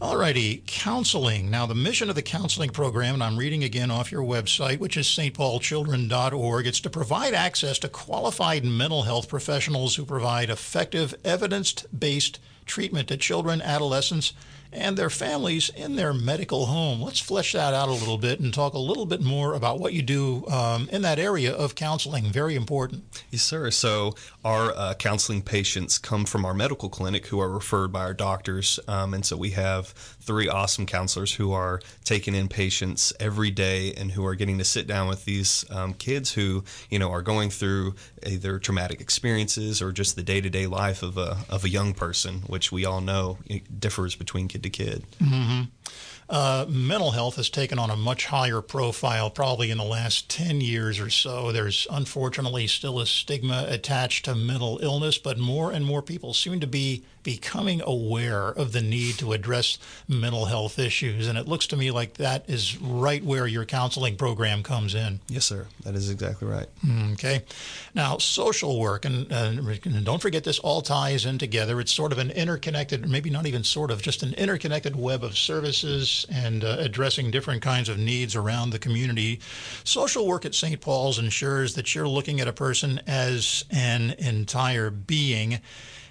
Alrighty, 0.00 0.64
counseling. 0.64 1.50
Now, 1.50 1.66
the 1.66 1.74
mission 1.74 2.08
of 2.08 2.14
the 2.14 2.22
counseling 2.22 2.70
program, 2.70 3.14
and 3.14 3.22
I'm 3.22 3.36
reading 3.36 3.64
again 3.64 3.90
off 3.90 4.12
your 4.12 4.22
website, 4.22 4.78
which 4.78 4.96
is 4.96 5.06
stpaulchildren.org, 5.06 6.68
it's 6.68 6.78
to 6.82 6.88
provide 6.88 7.34
access 7.34 7.80
to 7.80 7.88
qualified 7.88 8.64
mental 8.64 9.02
health 9.02 9.28
professionals 9.28 9.96
who 9.96 10.04
provide 10.04 10.50
effective, 10.50 11.16
evidence 11.24 11.72
based 11.86 12.38
treatment 12.64 13.08
to 13.08 13.16
children, 13.16 13.60
adolescents, 13.60 14.34
and 14.72 14.96
their 14.96 15.10
families 15.10 15.70
in 15.70 15.96
their 15.96 16.12
medical 16.12 16.66
home. 16.66 17.00
Let's 17.00 17.20
flesh 17.20 17.52
that 17.52 17.74
out 17.74 17.88
a 17.88 17.92
little 17.92 18.18
bit 18.18 18.40
and 18.40 18.52
talk 18.52 18.74
a 18.74 18.78
little 18.78 19.06
bit 19.06 19.20
more 19.20 19.54
about 19.54 19.80
what 19.80 19.92
you 19.92 20.02
do 20.02 20.46
um, 20.48 20.88
in 20.90 21.02
that 21.02 21.18
area 21.18 21.52
of 21.52 21.74
counseling. 21.74 22.26
Very 22.26 22.54
important. 22.54 23.24
Yes, 23.30 23.42
sir. 23.42 23.70
So, 23.70 24.14
our 24.44 24.72
uh, 24.76 24.94
counseling 24.94 25.42
patients 25.42 25.98
come 25.98 26.24
from 26.24 26.44
our 26.44 26.54
medical 26.54 26.88
clinic 26.88 27.26
who 27.26 27.40
are 27.40 27.48
referred 27.48 27.92
by 27.92 28.00
our 28.00 28.14
doctors. 28.14 28.78
Um, 28.86 29.14
and 29.14 29.24
so, 29.24 29.36
we 29.36 29.50
have 29.50 29.88
three 30.28 30.48
awesome 30.48 30.84
counselors 30.84 31.34
who 31.34 31.52
are 31.52 31.80
taking 32.04 32.34
in 32.34 32.48
patients 32.48 33.12
every 33.18 33.50
day 33.50 33.94
and 33.94 34.12
who 34.12 34.26
are 34.26 34.34
getting 34.34 34.58
to 34.58 34.64
sit 34.64 34.86
down 34.86 35.08
with 35.08 35.24
these 35.24 35.64
um, 35.70 35.94
kids 35.94 36.32
who, 36.32 36.62
you 36.90 36.98
know, 36.98 37.10
are 37.10 37.22
going 37.22 37.48
through 37.48 37.94
either 38.26 38.58
traumatic 38.58 39.00
experiences 39.00 39.80
or 39.80 39.90
just 39.90 40.16
the 40.16 40.22
day 40.22 40.40
to 40.40 40.50
day 40.50 40.66
life 40.66 41.02
of 41.02 41.16
a, 41.16 41.38
of 41.48 41.64
a 41.64 41.68
young 41.68 41.94
person, 41.94 42.40
which 42.46 42.70
we 42.70 42.84
all 42.84 43.00
know 43.00 43.38
differs 43.78 44.14
between 44.14 44.48
kid 44.58 44.74
to 44.74 44.84
kid. 44.84 45.04
Mm-hmm. 45.20 45.62
Uh, 46.30 46.66
mental 46.68 47.12
health 47.12 47.36
has 47.36 47.48
taken 47.48 47.78
on 47.78 47.88
a 47.88 47.96
much 47.96 48.26
higher 48.26 48.60
profile 48.60 49.30
probably 49.30 49.70
in 49.70 49.78
the 49.78 49.84
last 49.84 50.28
10 50.28 50.60
years 50.60 51.00
or 51.00 51.08
so. 51.08 51.52
There's 51.52 51.86
unfortunately 51.90 52.66
still 52.66 53.00
a 53.00 53.06
stigma 53.06 53.64
attached 53.66 54.26
to 54.26 54.34
mental 54.34 54.78
illness, 54.82 55.16
but 55.16 55.38
more 55.38 55.72
and 55.72 55.86
more 55.86 56.02
people 56.02 56.34
seem 56.34 56.60
to 56.60 56.66
be 56.66 57.02
becoming 57.28 57.82
aware 57.84 58.48
of 58.48 58.72
the 58.72 58.80
need 58.80 59.18
to 59.18 59.34
address 59.34 59.76
mental 60.08 60.46
health 60.46 60.78
issues. 60.78 61.28
And 61.28 61.36
it 61.36 61.46
looks 61.46 61.66
to 61.66 61.76
me 61.76 61.90
like 61.90 62.14
that 62.14 62.48
is 62.48 62.80
right 62.80 63.22
where 63.22 63.46
your 63.46 63.66
counseling 63.66 64.16
program 64.16 64.62
comes 64.62 64.94
in. 64.94 65.20
Yes, 65.28 65.44
sir. 65.44 65.66
That 65.84 65.94
is 65.94 66.08
exactly 66.08 66.48
right. 66.48 66.68
Okay. 67.12 67.42
Now, 67.94 68.16
social 68.16 68.80
work, 68.80 69.04
and, 69.04 69.30
and 69.30 70.04
don't 70.06 70.22
forget 70.22 70.42
this 70.42 70.58
all 70.60 70.80
ties 70.80 71.26
in 71.26 71.36
together. 71.36 71.78
It's 71.82 71.92
sort 71.92 72.12
of 72.12 72.18
an 72.18 72.30
interconnected, 72.30 73.06
maybe 73.06 73.28
not 73.28 73.44
even 73.46 73.62
sort 73.62 73.90
of, 73.90 74.00
just 74.00 74.22
an 74.22 74.32
interconnected 74.32 74.96
web 74.96 75.22
of 75.22 75.36
services 75.36 76.24
and 76.32 76.64
uh, 76.64 76.76
addressing 76.78 77.30
different 77.30 77.60
kinds 77.60 77.90
of 77.90 77.98
needs 77.98 78.36
around 78.36 78.70
the 78.70 78.78
community. 78.78 79.38
Social 79.84 80.26
work 80.26 80.46
at 80.46 80.54
St. 80.54 80.80
Paul's 80.80 81.18
ensures 81.18 81.74
that 81.74 81.94
you're 81.94 82.08
looking 82.08 82.40
at 82.40 82.48
a 82.48 82.54
person 82.54 83.02
as 83.06 83.66
an 83.70 84.14
entire 84.18 84.88
being 84.88 85.60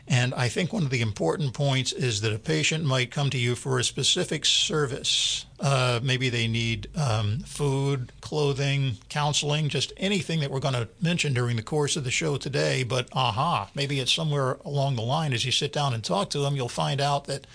and 0.07 0.33
I 0.33 0.47
think 0.47 0.71
one 0.71 0.83
of 0.83 0.89
the 0.89 1.01
important 1.01 1.53
points 1.53 1.91
is 1.91 2.21
that 2.21 2.33
a 2.33 2.39
patient 2.39 2.85
might 2.85 3.11
come 3.11 3.29
to 3.29 3.37
you 3.37 3.55
for 3.55 3.77
a 3.77 3.83
specific 3.83 4.45
service. 4.45 5.45
Uh, 5.59 5.99
maybe 6.03 6.29
they 6.29 6.47
need 6.47 6.87
um, 6.95 7.39
food, 7.39 8.11
clothing, 8.21 8.97
counseling, 9.09 9.69
just 9.69 9.91
anything 9.97 10.39
that 10.39 10.51
we're 10.51 10.59
going 10.59 10.73
to 10.73 10.87
mention 11.01 11.33
during 11.33 11.55
the 11.55 11.63
course 11.63 11.95
of 11.95 12.03
the 12.03 12.11
show 12.11 12.37
today. 12.37 12.83
But 12.83 13.09
aha, 13.13 13.69
maybe 13.73 13.99
it's 13.99 14.13
somewhere 14.13 14.57
along 14.63 14.95
the 14.95 15.01
line 15.01 15.33
as 15.33 15.45
you 15.45 15.51
sit 15.51 15.73
down 15.73 15.93
and 15.93 16.03
talk 16.03 16.29
to 16.31 16.39
them, 16.39 16.55
you'll 16.55 16.69
find 16.69 17.01
out 17.01 17.25
that 17.25 17.47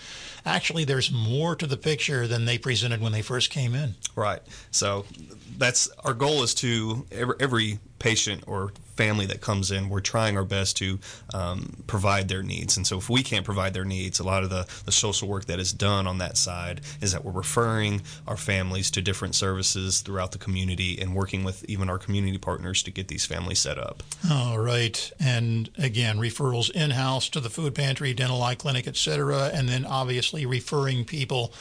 actually 0.45 0.83
there's 0.83 1.11
more 1.11 1.55
to 1.55 1.65
the 1.65 1.77
picture 1.77 2.27
than 2.27 2.45
they 2.45 2.57
presented 2.57 2.99
when 2.99 3.13
they 3.13 3.21
first 3.21 3.49
came 3.49 3.73
in. 3.73 3.95
Right. 4.15 4.41
So 4.71 5.05
that's 5.57 5.89
our 6.03 6.13
goal 6.13 6.43
is 6.43 6.53
to 6.55 7.05
every, 7.11 7.35
every 7.39 7.79
patient 7.99 8.43
or 8.47 8.73
family 8.95 9.25
that 9.25 9.41
comes 9.41 9.71
in, 9.71 9.89
we're 9.89 10.01
trying 10.01 10.37
our 10.37 10.43
best 10.43 10.77
to 10.77 10.99
um, 11.33 11.83
provide 11.87 12.27
their 12.27 12.43
needs. 12.43 12.77
And 12.77 12.85
so 12.85 12.97
if 12.97 13.09
we 13.09 13.23
can't 13.23 13.45
provide 13.45 13.73
their 13.73 13.85
needs, 13.85 14.19
a 14.19 14.23
lot 14.23 14.43
of 14.43 14.49
the, 14.49 14.67
the 14.85 14.91
social 14.91 15.27
work 15.27 15.45
that 15.45 15.59
is 15.59 15.73
done 15.73 16.05
on 16.05 16.19
that 16.19 16.37
side 16.37 16.81
is 17.01 17.11
that 17.13 17.23
we're 17.23 17.31
referring 17.31 17.92
referring 17.93 18.23
our 18.27 18.37
families 18.37 18.91
to 18.91 19.01
different 19.01 19.35
services 19.35 20.01
throughout 20.01 20.31
the 20.31 20.37
community 20.37 20.99
and 20.99 21.15
working 21.15 21.43
with 21.43 21.63
even 21.65 21.89
our 21.89 21.97
community 21.97 22.37
partners 22.37 22.83
to 22.83 22.91
get 22.91 23.07
these 23.07 23.25
families 23.25 23.59
set 23.59 23.77
up. 23.77 24.03
All 24.29 24.59
right. 24.59 25.11
And 25.19 25.69
again, 25.77 26.17
referrals 26.17 26.71
in 26.71 26.91
house 26.91 27.29
to 27.29 27.39
the 27.39 27.49
food 27.49 27.75
pantry, 27.75 28.13
dental 28.13 28.41
eye 28.41 28.55
clinic, 28.55 28.87
etc. 28.87 29.51
And 29.53 29.67
then 29.69 29.85
obviously 29.85 30.45
referring 30.45 31.05
people. 31.05 31.53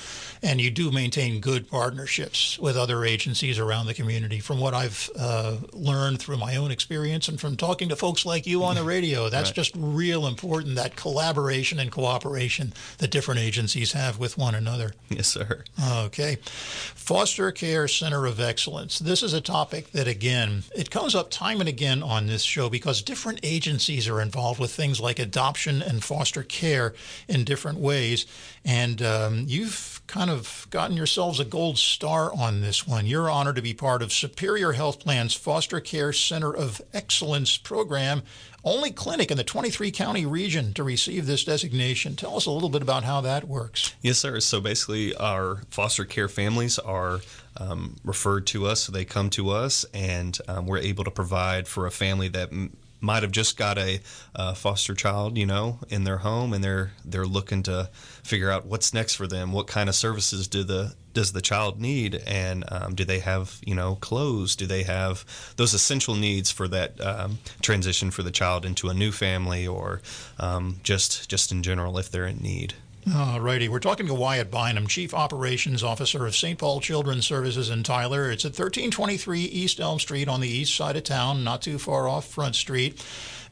And 0.42 0.60
you 0.60 0.70
do 0.70 0.90
maintain 0.90 1.40
good 1.40 1.68
partnerships 1.68 2.58
with 2.58 2.76
other 2.76 3.04
agencies 3.04 3.58
around 3.58 3.86
the 3.86 3.94
community. 3.94 4.40
From 4.40 4.60
what 4.60 4.74
I've 4.74 5.10
uh, 5.18 5.58
learned 5.72 6.18
through 6.20 6.38
my 6.38 6.56
own 6.56 6.70
experience 6.70 7.28
and 7.28 7.40
from 7.40 7.56
talking 7.56 7.88
to 7.88 7.96
folks 7.96 8.26
like 8.26 8.46
you 8.46 8.64
on 8.64 8.76
the 8.76 8.82
radio, 8.82 9.28
that's 9.30 9.50
right. 9.50 9.56
just 9.56 9.72
real 9.76 10.26
important 10.26 10.76
that 10.76 10.96
collaboration 10.96 11.78
and 11.78 11.90
cooperation 11.90 12.72
that 12.98 13.10
different 13.10 13.40
agencies 13.40 13.92
have 13.92 14.18
with 14.18 14.36
one 14.38 14.54
another. 14.54 14.92
Yes, 15.08 15.28
sir. 15.28 15.64
Okay. 15.80 16.21
Foster 16.44 17.50
Care 17.52 17.88
Center 17.88 18.26
of 18.26 18.40
Excellence. 18.40 18.98
This 18.98 19.22
is 19.22 19.32
a 19.32 19.40
topic 19.40 19.90
that, 19.92 20.06
again, 20.06 20.62
it 20.76 20.90
comes 20.90 21.14
up 21.14 21.30
time 21.30 21.60
and 21.60 21.68
again 21.68 22.02
on 22.02 22.26
this 22.26 22.42
show 22.42 22.68
because 22.68 23.02
different 23.02 23.40
agencies 23.42 24.08
are 24.08 24.20
involved 24.20 24.60
with 24.60 24.70
things 24.70 25.00
like 25.00 25.18
adoption 25.18 25.82
and 25.82 26.04
foster 26.04 26.42
care 26.42 26.94
in 27.28 27.44
different 27.44 27.78
ways. 27.78 28.26
And 28.64 29.02
um, 29.02 29.44
you've 29.48 30.01
kind 30.12 30.28
of 30.28 30.66
gotten 30.68 30.94
yourselves 30.94 31.40
a 31.40 31.44
gold 31.44 31.78
star 31.78 32.30
on 32.34 32.60
this 32.60 32.86
one. 32.86 33.06
You're 33.06 33.30
honored 33.30 33.56
to 33.56 33.62
be 33.62 33.72
part 33.72 34.02
of 34.02 34.12
Superior 34.12 34.72
Health 34.72 35.00
Plan's 35.00 35.32
Foster 35.32 35.80
Care 35.80 36.12
Center 36.12 36.54
of 36.54 36.82
Excellence 36.92 37.56
program 37.56 38.22
only 38.62 38.90
clinic 38.90 39.30
in 39.30 39.38
the 39.38 39.44
23 39.44 39.90
county 39.90 40.26
region 40.26 40.74
to 40.74 40.84
receive 40.84 41.24
this 41.24 41.44
designation. 41.44 42.14
Tell 42.14 42.36
us 42.36 42.44
a 42.44 42.50
little 42.50 42.68
bit 42.68 42.82
about 42.82 43.04
how 43.04 43.22
that 43.22 43.48
works. 43.48 43.94
Yes, 44.02 44.18
sir. 44.18 44.38
So 44.40 44.60
basically, 44.60 45.14
our 45.16 45.62
foster 45.70 46.04
care 46.04 46.28
families 46.28 46.78
are 46.78 47.20
um, 47.56 47.96
referred 48.04 48.46
to 48.48 48.66
us, 48.66 48.82
so 48.82 48.92
they 48.92 49.06
come 49.06 49.30
to 49.30 49.48
us, 49.48 49.84
and 49.94 50.38
um, 50.46 50.66
we're 50.66 50.78
able 50.78 51.04
to 51.04 51.10
provide 51.10 51.66
for 51.66 51.86
a 51.86 51.90
family 51.90 52.28
that 52.28 52.50
might 53.02 53.22
have 53.22 53.32
just 53.32 53.56
got 53.56 53.76
a 53.76 54.00
foster 54.54 54.94
child, 54.94 55.36
you 55.36 55.46
know, 55.46 55.78
in 55.88 56.04
their 56.04 56.18
home, 56.18 56.52
and 56.52 56.62
they're 56.62 56.92
they're 57.04 57.26
looking 57.26 57.62
to 57.64 57.90
figure 58.22 58.50
out 58.50 58.66
what's 58.66 58.94
next 58.94 59.14
for 59.14 59.26
them. 59.26 59.52
What 59.52 59.66
kind 59.66 59.88
of 59.88 59.94
services 59.94 60.48
do 60.48 60.62
the 60.62 60.94
does 61.12 61.32
the 61.32 61.40
child 61.40 61.80
need, 61.80 62.22
and 62.26 62.64
um, 62.68 62.94
do 62.94 63.04
they 63.04 63.18
have 63.20 63.58
you 63.64 63.74
know 63.74 63.96
clothes? 63.96 64.56
Do 64.56 64.66
they 64.66 64.82
have 64.84 65.24
those 65.56 65.74
essential 65.74 66.14
needs 66.14 66.50
for 66.50 66.68
that 66.68 67.00
um, 67.00 67.38
transition 67.60 68.10
for 68.10 68.22
the 68.22 68.30
child 68.30 68.64
into 68.64 68.88
a 68.88 68.94
new 68.94 69.12
family, 69.12 69.66
or 69.66 70.00
um, 70.38 70.80
just 70.82 71.28
just 71.28 71.52
in 71.52 71.62
general 71.62 71.98
if 71.98 72.10
they're 72.10 72.26
in 72.26 72.38
need? 72.38 72.74
All 73.10 73.40
righty. 73.40 73.68
We're 73.68 73.80
talking 73.80 74.06
to 74.06 74.14
Wyatt 74.14 74.48
Bynum, 74.48 74.86
Chief 74.86 75.12
Operations 75.12 75.82
Officer 75.82 76.24
of 76.24 76.36
St. 76.36 76.56
Paul 76.56 76.80
Children's 76.80 77.26
Services 77.26 77.68
in 77.68 77.82
Tyler. 77.82 78.30
It's 78.30 78.44
at 78.44 78.50
1323 78.50 79.40
East 79.40 79.80
Elm 79.80 79.98
Street 79.98 80.28
on 80.28 80.40
the 80.40 80.48
east 80.48 80.76
side 80.76 80.94
of 80.94 81.02
town, 81.02 81.42
not 81.42 81.62
too 81.62 81.80
far 81.80 82.06
off 82.06 82.28
Front 82.28 82.54
Street. 82.54 83.04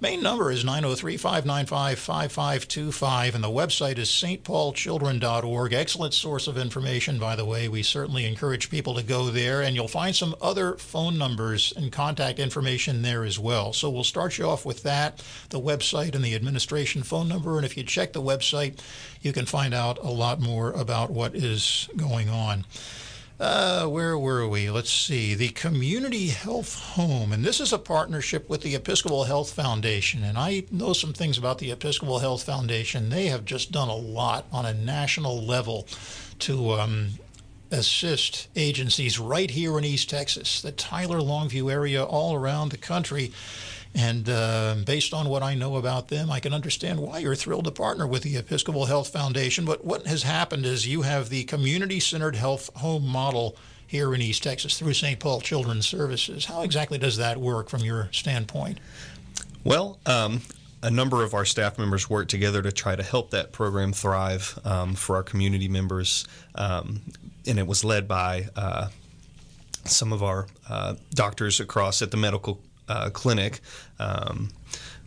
Main 0.03 0.23
number 0.23 0.51
is 0.51 0.65
903 0.65 1.19
595 1.19 1.99
5525, 1.99 3.35
and 3.35 3.45
the 3.45 3.49
website 3.49 3.99
is 3.99 4.09
stpaulchildren.org. 4.09 5.73
Excellent 5.75 6.15
source 6.15 6.47
of 6.47 6.57
information, 6.57 7.19
by 7.19 7.37
the 7.37 7.45
way. 7.45 7.69
We 7.69 7.83
certainly 7.83 8.25
encourage 8.25 8.71
people 8.71 8.95
to 8.95 9.03
go 9.03 9.27
there, 9.27 9.61
and 9.61 9.77
you'll 9.77 9.89
find 9.89 10.17
some 10.17 10.35
other 10.41 10.77
phone 10.79 11.19
numbers 11.19 11.75
and 11.77 11.93
contact 11.93 12.39
information 12.39 13.03
there 13.03 13.25
as 13.25 13.39
well. 13.39 13.75
So 13.75 13.91
we'll 13.91 14.05
start 14.05 14.39
you 14.39 14.47
off 14.47 14.65
with 14.65 14.85
that 14.85 15.23
the 15.51 15.61
website 15.61 16.15
and 16.15 16.25
the 16.25 16.35
administration 16.35 17.03
phone 17.03 17.29
number. 17.29 17.59
And 17.59 17.67
if 17.67 17.77
you 17.77 17.83
check 17.83 18.15
the 18.15 18.23
website, 18.23 18.81
you 19.21 19.35
can 19.35 19.45
find 19.45 19.75
out 19.75 19.99
a 19.99 20.09
lot 20.09 20.41
more 20.41 20.71
about 20.71 21.11
what 21.11 21.35
is 21.35 21.91
going 21.95 22.31
on. 22.31 22.65
Uh, 23.41 23.87
where 23.87 24.19
were 24.19 24.47
we? 24.47 24.71
Let's 24.71 24.93
see. 24.93 25.35
The 25.35 25.49
Community 25.49 26.29
Health 26.29 26.79
Home. 26.91 27.33
And 27.33 27.43
this 27.43 27.59
is 27.59 27.73
a 27.73 27.79
partnership 27.79 28.51
with 28.51 28.61
the 28.61 28.75
Episcopal 28.75 29.25
Health 29.25 29.55
Foundation. 29.55 30.23
And 30.23 30.37
I 30.37 30.65
know 30.71 30.93
some 30.93 31.15
things 31.15 31.39
about 31.39 31.57
the 31.57 31.71
Episcopal 31.71 32.19
Health 32.19 32.43
Foundation. 32.43 33.09
They 33.09 33.29
have 33.29 33.47
just 33.47 33.73
done 33.73 33.89
a 33.89 33.97
lot 33.97 34.45
on 34.53 34.67
a 34.67 34.75
national 34.75 35.43
level 35.43 35.89
to 36.41 36.73
um, 36.73 37.13
assist 37.71 38.49
agencies 38.57 39.19
right 39.19 39.51
here 39.51 39.79
in 39.79 39.85
East 39.85 40.11
Texas, 40.11 40.61
the 40.61 40.73
Tyler 40.73 41.21
Longview 41.21 41.73
area, 41.73 42.05
all 42.05 42.35
around 42.35 42.73
the 42.73 42.77
country 42.77 43.33
and 43.95 44.29
uh, 44.29 44.77
based 44.85 45.13
on 45.13 45.29
what 45.29 45.43
I 45.43 45.55
know 45.55 45.77
about 45.77 46.09
them, 46.09 46.31
I 46.31 46.41
can 46.41 46.55
understand 46.55 47.01
why 47.01 47.19
you're 47.19 47.35
thrilled 47.35 47.65
to 47.65 47.71
partner 47.71 48.07
with 48.07 48.23
the 48.23 48.37
Episcopal 48.37 48.87
Health 48.87 49.09
Foundation. 49.09 49.65
But 49.65 49.85
what 49.85 50.07
has 50.07 50.23
happened 50.23 50.65
is 50.65 50.87
you 50.87 51.03
have 51.03 51.29
the 51.29 51.45
community 51.45 51.99
centered 51.99 52.37
health 52.37 52.71
home 52.77 53.07
model 53.07 53.57
here 53.87 54.15
in 54.15 54.23
East 54.23 54.45
Texas 54.45 54.79
through 54.79 54.95
St. 54.95 55.19
Paul 55.19 55.41
Children's 55.41 55.89
Services. 55.89 56.45
How 56.45 56.63
exactly 56.63 56.99
does 56.99 57.17
that 57.17 57.39
work 57.39 57.69
from 57.69 57.81
your 57.81 58.09
standpoint? 58.13 58.79
Well, 59.65 59.99
um, 60.07 60.43
a 60.83 60.91
number 60.91 61.25
of 61.25 61.35
our 61.35 61.45
staff 61.45 61.77
members 61.77 62.09
work 62.09 62.29
together 62.29 62.63
to 62.63 62.71
try 62.71 62.95
to 62.95 63.03
help 63.03 63.31
that 63.31 63.51
program 63.51 63.93
thrive 63.93 64.59
um, 64.65 64.95
for 64.95 65.17
our 65.17 65.25
community 65.25 65.67
members. 65.67 66.27
Um, 66.55 67.01
and 67.47 67.59
it 67.59 67.67
was 67.67 67.85
led 67.85 68.07
by 68.07 68.47
uh, 68.55 68.89
some 69.85 70.13
of 70.13 70.23
our 70.23 70.47
uh, 70.69 70.95
doctors 71.11 71.59
across 71.59 72.01
at 72.01 72.13
the 72.13 72.17
medical 72.17 72.61
uh, 72.91 73.11
clinic. 73.11 73.61
Um, 73.99 74.51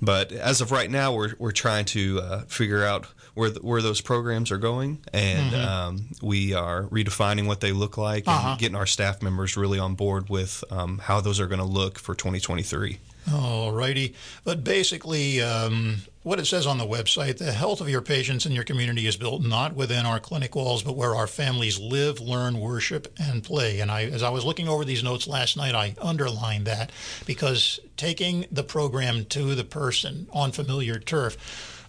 but 0.01 0.31
as 0.31 0.61
of 0.61 0.71
right 0.71 0.89
now, 0.89 1.13
we're, 1.13 1.33
we're 1.37 1.51
trying 1.51 1.85
to 1.85 2.19
uh, 2.19 2.41
figure 2.41 2.83
out 2.83 3.07
where 3.35 3.49
the, 3.49 3.59
where 3.61 3.81
those 3.81 4.01
programs 4.01 4.51
are 4.51 4.57
going, 4.57 4.99
and 5.11 5.51
mm-hmm. 5.51 5.67
um, 5.67 6.05
we 6.21 6.53
are 6.53 6.83
redefining 6.83 7.47
what 7.47 7.61
they 7.61 7.71
look 7.71 7.97
like 7.97 8.27
and 8.27 8.35
uh-huh. 8.35 8.55
getting 8.59 8.75
our 8.75 8.85
staff 8.85 9.21
members 9.21 9.57
really 9.57 9.79
on 9.79 9.95
board 9.95 10.29
with 10.29 10.63
um, 10.69 10.99
how 10.99 11.19
those 11.19 11.39
are 11.39 11.47
going 11.47 11.59
to 11.59 11.65
look 11.65 11.97
for 11.97 12.15
2023. 12.15 12.99
All 13.31 13.71
righty. 13.71 14.15
But 14.43 14.63
basically, 14.63 15.41
um, 15.41 15.97
what 16.23 16.39
it 16.39 16.45
says 16.45 16.65
on 16.65 16.77
the 16.77 16.85
website 16.85 17.37
the 17.37 17.51
health 17.51 17.79
of 17.79 17.89
your 17.89 18.01
patients 18.01 18.45
and 18.45 18.55
your 18.55 18.63
community 18.63 19.05
is 19.07 19.15
built 19.15 19.43
not 19.43 19.75
within 19.75 20.05
our 20.05 20.19
clinic 20.19 20.55
walls, 20.55 20.83
but 20.83 20.95
where 20.95 21.15
our 21.15 21.27
families 21.27 21.79
live, 21.79 22.19
learn, 22.19 22.59
worship, 22.59 23.13
and 23.19 23.43
play. 23.43 23.79
And 23.79 23.91
I, 23.91 24.05
as 24.05 24.23
I 24.23 24.29
was 24.29 24.45
looking 24.45 24.67
over 24.67 24.83
these 24.83 25.03
notes 25.03 25.27
last 25.27 25.55
night, 25.55 25.75
I 25.75 25.95
underlined 26.01 26.65
that 26.65 26.91
because 27.25 27.79
taking 27.97 28.45
the 28.51 28.63
program 28.63 29.25
to 29.25 29.55
the 29.55 29.63
person 29.63 30.27
on 30.31 30.51
familiar 30.51 30.99
turf. 30.99 31.37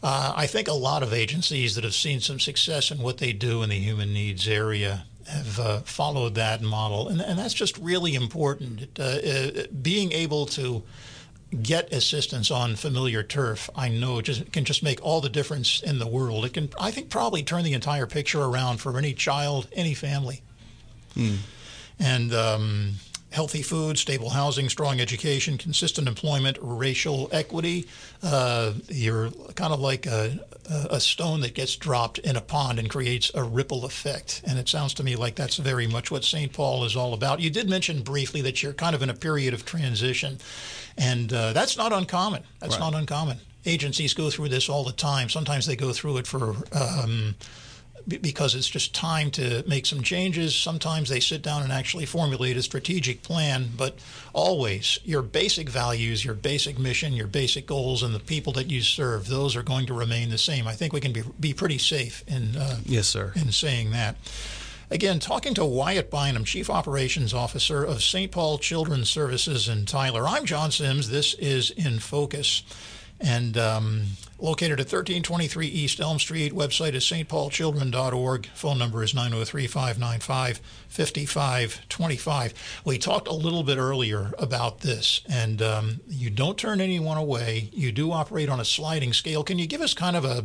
Uh, 0.03 0.35
I 0.37 0.47
think 0.47 0.69
a 0.69 0.75
lot 0.75 1.03
of 1.03 1.15
agencies 1.15 1.77
that 1.77 1.85
have 1.85 1.95
seen 1.95 2.21
some 2.21 2.39
success 2.39 2.91
in 2.91 2.99
what 2.99 3.19
they 3.19 3.33
do 3.33 3.63
in 3.63 3.71
the 3.71 3.79
human 3.79 4.13
needs 4.13 4.47
area 4.47 5.07
have 5.27 5.59
uh, 5.59 5.79
followed 5.81 6.35
that 6.35 6.61
model, 6.61 7.09
and, 7.09 7.23
and 7.23 7.39
that's 7.39 7.55
just 7.55 7.79
really 7.79 8.15
important. 8.15 8.87
Uh, 8.99 9.03
uh 9.03 9.51
being 9.83 10.13
able 10.13 10.45
to 10.45 10.83
get 11.63 11.93
assistance 11.93 12.51
on 12.51 12.77
familiar 12.77 13.23
turf, 13.23 13.71
I 13.77 13.89
know 13.89 14.21
just 14.21 14.53
can 14.53 14.65
just 14.65 14.83
make 14.83 15.03
all 15.03 15.21
the 15.21 15.29
difference 15.29 15.83
in 15.83 15.99
the 15.99 16.07
world. 16.07 16.45
It 16.45 16.55
can, 16.55 16.71
I 16.79 16.91
think, 16.91 17.11
probably 17.11 17.43
turn 17.43 17.65
the 17.65 17.75
entire 17.75 18.07
picture 18.07 18.43
around 18.43 18.79
for 18.79 18.97
any 18.99 19.15
child, 19.15 19.69
any 19.73 19.95
family. 19.95 20.43
Hmm. 21.15 21.37
And 21.99 22.35
um, 22.35 22.95
healthy 23.35 23.63
food, 23.63 23.99
stable 23.99 24.31
housing, 24.31 24.69
strong 24.69 25.01
education, 25.01 25.59
consistent 25.59 26.07
employment, 26.07 26.57
racial 26.61 27.29
equity. 27.33 27.87
Uh, 28.23 28.73
you're 28.89 29.29
kind 29.57 29.73
of 29.73 29.81
like 29.81 30.07
a, 30.07 30.39
a, 30.71 31.01
stone 31.01 31.41
that 31.41 31.53
gets 31.53 31.75
dropped 31.75 32.19
in 32.19 32.37
a 32.37 32.41
pond 32.41 32.79
and 32.79 32.89
creates 32.89 33.33
a 33.35 33.43
ripple 33.43 33.85
effect. 33.85 34.41
And 34.47 34.57
it 34.57 34.69
sounds 34.69 34.95
to 34.95 35.03
me 35.03 35.17
like 35.17 35.35
that's 35.35 35.57
very 35.57 35.89
much 35.89 36.13
what 36.13 36.25
St. 36.25 36.53
Paul 36.53 36.85
is 36.85 36.95
all 36.95 37.13
about. 37.13 37.41
You 37.41 37.51
did 37.51 37.69
mention 37.69 38.03
briefly 38.03 38.41
that 38.43 38.63
you're 38.63 38.73
kind 38.73 38.95
of 38.95 39.03
in 39.03 39.11
a 39.11 39.15
period 39.15 39.53
of 39.53 39.65
transition. 39.65 40.39
And 40.97 41.33
uh, 41.33 41.53
that's 41.53 41.77
not 41.77 41.93
uncommon. 41.93 42.45
That's 42.61 42.75
right. 42.75 42.93
not 42.93 42.95
uncommon. 42.95 43.39
Agencies 43.67 44.15
go 44.15 44.31
through 44.31 44.51
this 44.51 44.69
all 44.69 44.85
the 44.85 44.93
time. 44.93 45.29
Sometimes 45.29 45.67
they 45.67 45.75
go 45.75 45.93
through 45.93 46.19
it 46.19 46.29
for 46.29 46.55
um, 46.73 47.35
because 48.07 48.55
it's 48.55 48.69
just 48.69 48.95
time 48.95 49.31
to 49.31 49.65
make 49.67 49.87
some 49.87 50.03
changes. 50.03 50.55
Sometimes 50.55 51.09
they 51.09 51.21
sit 51.21 51.43
down 51.43 51.63
and 51.63 51.73
actually 51.73 52.07
formulate 52.07 52.57
a 52.57 52.63
strategic 52.63 53.23
plan, 53.23 53.71
but 53.77 53.99
always 54.33 54.99
your 55.05 55.23
basic 55.23 55.69
values, 55.69 56.25
your 56.25 56.35
basic 56.35 56.79
mission, 56.79 57.15
your 57.15 57.27
basic 57.27 57.67
goals, 57.67 58.03
and 58.03 58.15
the 58.15 58.21
people 58.21 58.53
that 58.55 58.71
you 58.71 58.83
serve, 58.83 59.29
those 59.29 59.57
are 59.57 59.63
going 59.63 59.87
to 59.87 59.95
remain 59.95 60.29
the 60.29 60.39
same. 60.39 60.67
I 60.69 60.75
think 60.75 60.93
we 60.93 61.01
can 61.01 61.13
be, 61.13 61.23
be 61.41 61.55
pretty 61.55 61.79
safe 61.79 62.23
in, 62.27 62.57
uh, 62.57 62.79
yes, 62.85 63.07
sir. 63.07 63.33
in 63.37 63.53
saying 63.53 63.91
that. 63.93 64.17
Again, 64.91 65.19
talking 65.19 65.55
to 65.55 65.65
Wyatt 65.65 66.11
Bynum, 66.11 66.45
Chief 66.45 66.69
Operations 66.69 67.33
Officer 67.33 67.83
of 67.83 68.03
St. 68.03 68.31
Paul 68.31 68.59
Children's 68.59 69.09
Services 69.09 69.67
in 69.67 69.87
Tyler. 69.87 70.29
I'm 70.29 70.45
John 70.45 70.71
Sims. 70.71 71.09
This 71.09 71.35
is 71.35 71.71
In 71.71 71.99
Focus. 72.01 72.63
And 73.25 73.57
um, 73.57 74.03
located 74.39 74.73
at 74.73 74.87
1323 74.87 75.67
East 75.67 76.01
Elm 76.01 76.19
Street. 76.19 76.53
Website 76.53 76.93
is 76.95 77.05
stpaulchildren.org. 77.05 78.47
Phone 78.49 78.79
number 78.79 79.03
is 79.03 79.15
903 79.15 79.67
595 79.67 80.61
5525. 80.89 82.83
We 82.85 82.99
talked 82.99 83.29
a 83.29 83.33
little 83.33 83.63
bit 83.63 83.79
earlier 83.79 84.33
about 84.39 84.81
this, 84.81 85.23
and 85.29 85.63
um, 85.63 86.01
you 86.09 86.31
don't 86.31 86.59
turn 86.59 86.81
anyone 86.81 87.17
away. 87.17 87.71
You 87.73 87.91
do 87.93 88.13
operate 88.13 88.49
on 88.49 88.61
a 88.61 88.65
sliding 88.65 89.13
scale. 89.13 89.43
Can 89.43 89.59
you 89.59 89.67
give 89.67 89.81
us 89.81 89.95
kind 89.95 90.17
of 90.17 90.25
a 90.25 90.45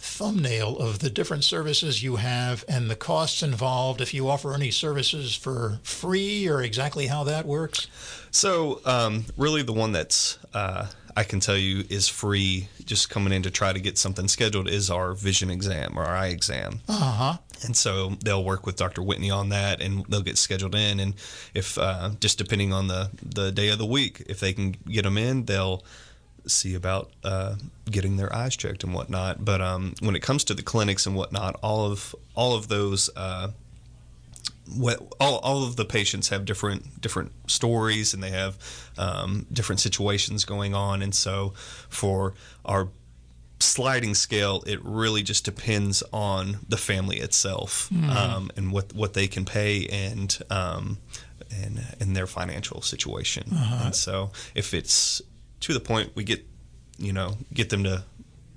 thumbnail 0.00 0.78
of 0.78 1.00
the 1.00 1.10
different 1.10 1.44
services 1.44 2.02
you 2.02 2.16
have 2.16 2.64
and 2.66 2.90
the 2.90 2.96
costs 2.96 3.42
involved, 3.42 4.00
if 4.00 4.14
you 4.14 4.28
offer 4.30 4.54
any 4.54 4.70
services 4.70 5.34
for 5.34 5.78
free 5.82 6.48
or 6.48 6.62
exactly 6.62 7.06
how 7.06 7.22
that 7.22 7.46
works? 7.46 7.86
So, 8.30 8.80
um, 8.86 9.26
really, 9.36 9.62
the 9.62 9.74
one 9.74 9.92
that's 9.92 10.38
uh, 10.54 10.86
I 11.16 11.24
can 11.24 11.40
tell 11.40 11.56
you 11.56 11.84
is 11.88 12.08
free, 12.08 12.68
just 12.84 13.10
coming 13.10 13.32
in 13.32 13.42
to 13.42 13.50
try 13.50 13.72
to 13.72 13.80
get 13.80 13.98
something 13.98 14.28
scheduled, 14.28 14.68
is 14.68 14.90
our 14.90 15.12
vision 15.14 15.50
exam 15.50 15.98
or 15.98 16.04
our 16.04 16.16
eye 16.16 16.28
exam. 16.28 16.80
Uh 16.88 17.12
huh. 17.12 17.36
And 17.64 17.76
so 17.76 18.16
they'll 18.24 18.44
work 18.44 18.66
with 18.66 18.76
Dr. 18.76 19.02
Whitney 19.02 19.30
on 19.30 19.50
that, 19.50 19.82
and 19.82 20.04
they'll 20.06 20.22
get 20.22 20.38
scheduled 20.38 20.74
in. 20.74 21.00
And 21.00 21.14
if 21.54 21.76
uh, 21.78 22.10
just 22.20 22.38
depending 22.38 22.72
on 22.72 22.88
the 22.88 23.10
the 23.22 23.52
day 23.52 23.68
of 23.68 23.78
the 23.78 23.86
week, 23.86 24.22
if 24.26 24.40
they 24.40 24.52
can 24.52 24.72
get 24.88 25.02
them 25.02 25.18
in, 25.18 25.44
they'll 25.44 25.84
see 26.46 26.74
about 26.74 27.10
uh, 27.22 27.56
getting 27.90 28.16
their 28.16 28.34
eyes 28.34 28.56
checked 28.56 28.82
and 28.84 28.94
whatnot. 28.94 29.44
But 29.44 29.60
um, 29.60 29.94
when 30.00 30.16
it 30.16 30.22
comes 30.22 30.44
to 30.44 30.54
the 30.54 30.62
clinics 30.62 31.06
and 31.06 31.14
whatnot, 31.14 31.58
all 31.62 31.90
of 31.90 32.14
all 32.34 32.54
of 32.54 32.68
those. 32.68 33.10
Uh, 33.16 33.50
what, 34.76 35.00
all, 35.18 35.38
all 35.38 35.64
of 35.64 35.76
the 35.76 35.84
patients 35.84 36.28
have 36.28 36.44
different 36.44 37.00
different 37.00 37.32
stories 37.50 38.14
and 38.14 38.22
they 38.22 38.30
have 38.30 38.58
um, 38.98 39.46
different 39.52 39.80
situations 39.80 40.44
going 40.44 40.74
on 40.74 41.02
and 41.02 41.14
so 41.14 41.52
for 41.88 42.34
our 42.64 42.88
sliding 43.60 44.14
scale 44.14 44.62
it 44.66 44.82
really 44.82 45.22
just 45.22 45.44
depends 45.44 46.02
on 46.12 46.58
the 46.68 46.78
family 46.78 47.18
itself 47.18 47.88
mm-hmm. 47.92 48.10
um, 48.10 48.50
and 48.56 48.72
what 48.72 48.92
what 48.94 49.14
they 49.14 49.28
can 49.28 49.44
pay 49.44 49.86
and 49.86 50.38
um, 50.50 50.98
and 51.62 51.80
and 52.00 52.16
their 52.16 52.26
financial 52.26 52.80
situation 52.80 53.44
uh-huh. 53.52 53.84
and 53.86 53.94
so 53.94 54.30
if 54.54 54.72
it's 54.72 55.20
to 55.60 55.74
the 55.74 55.80
point 55.80 56.10
we 56.14 56.24
get 56.24 56.44
you 56.98 57.12
know 57.12 57.36
get 57.52 57.68
them 57.70 57.84
to 57.84 58.02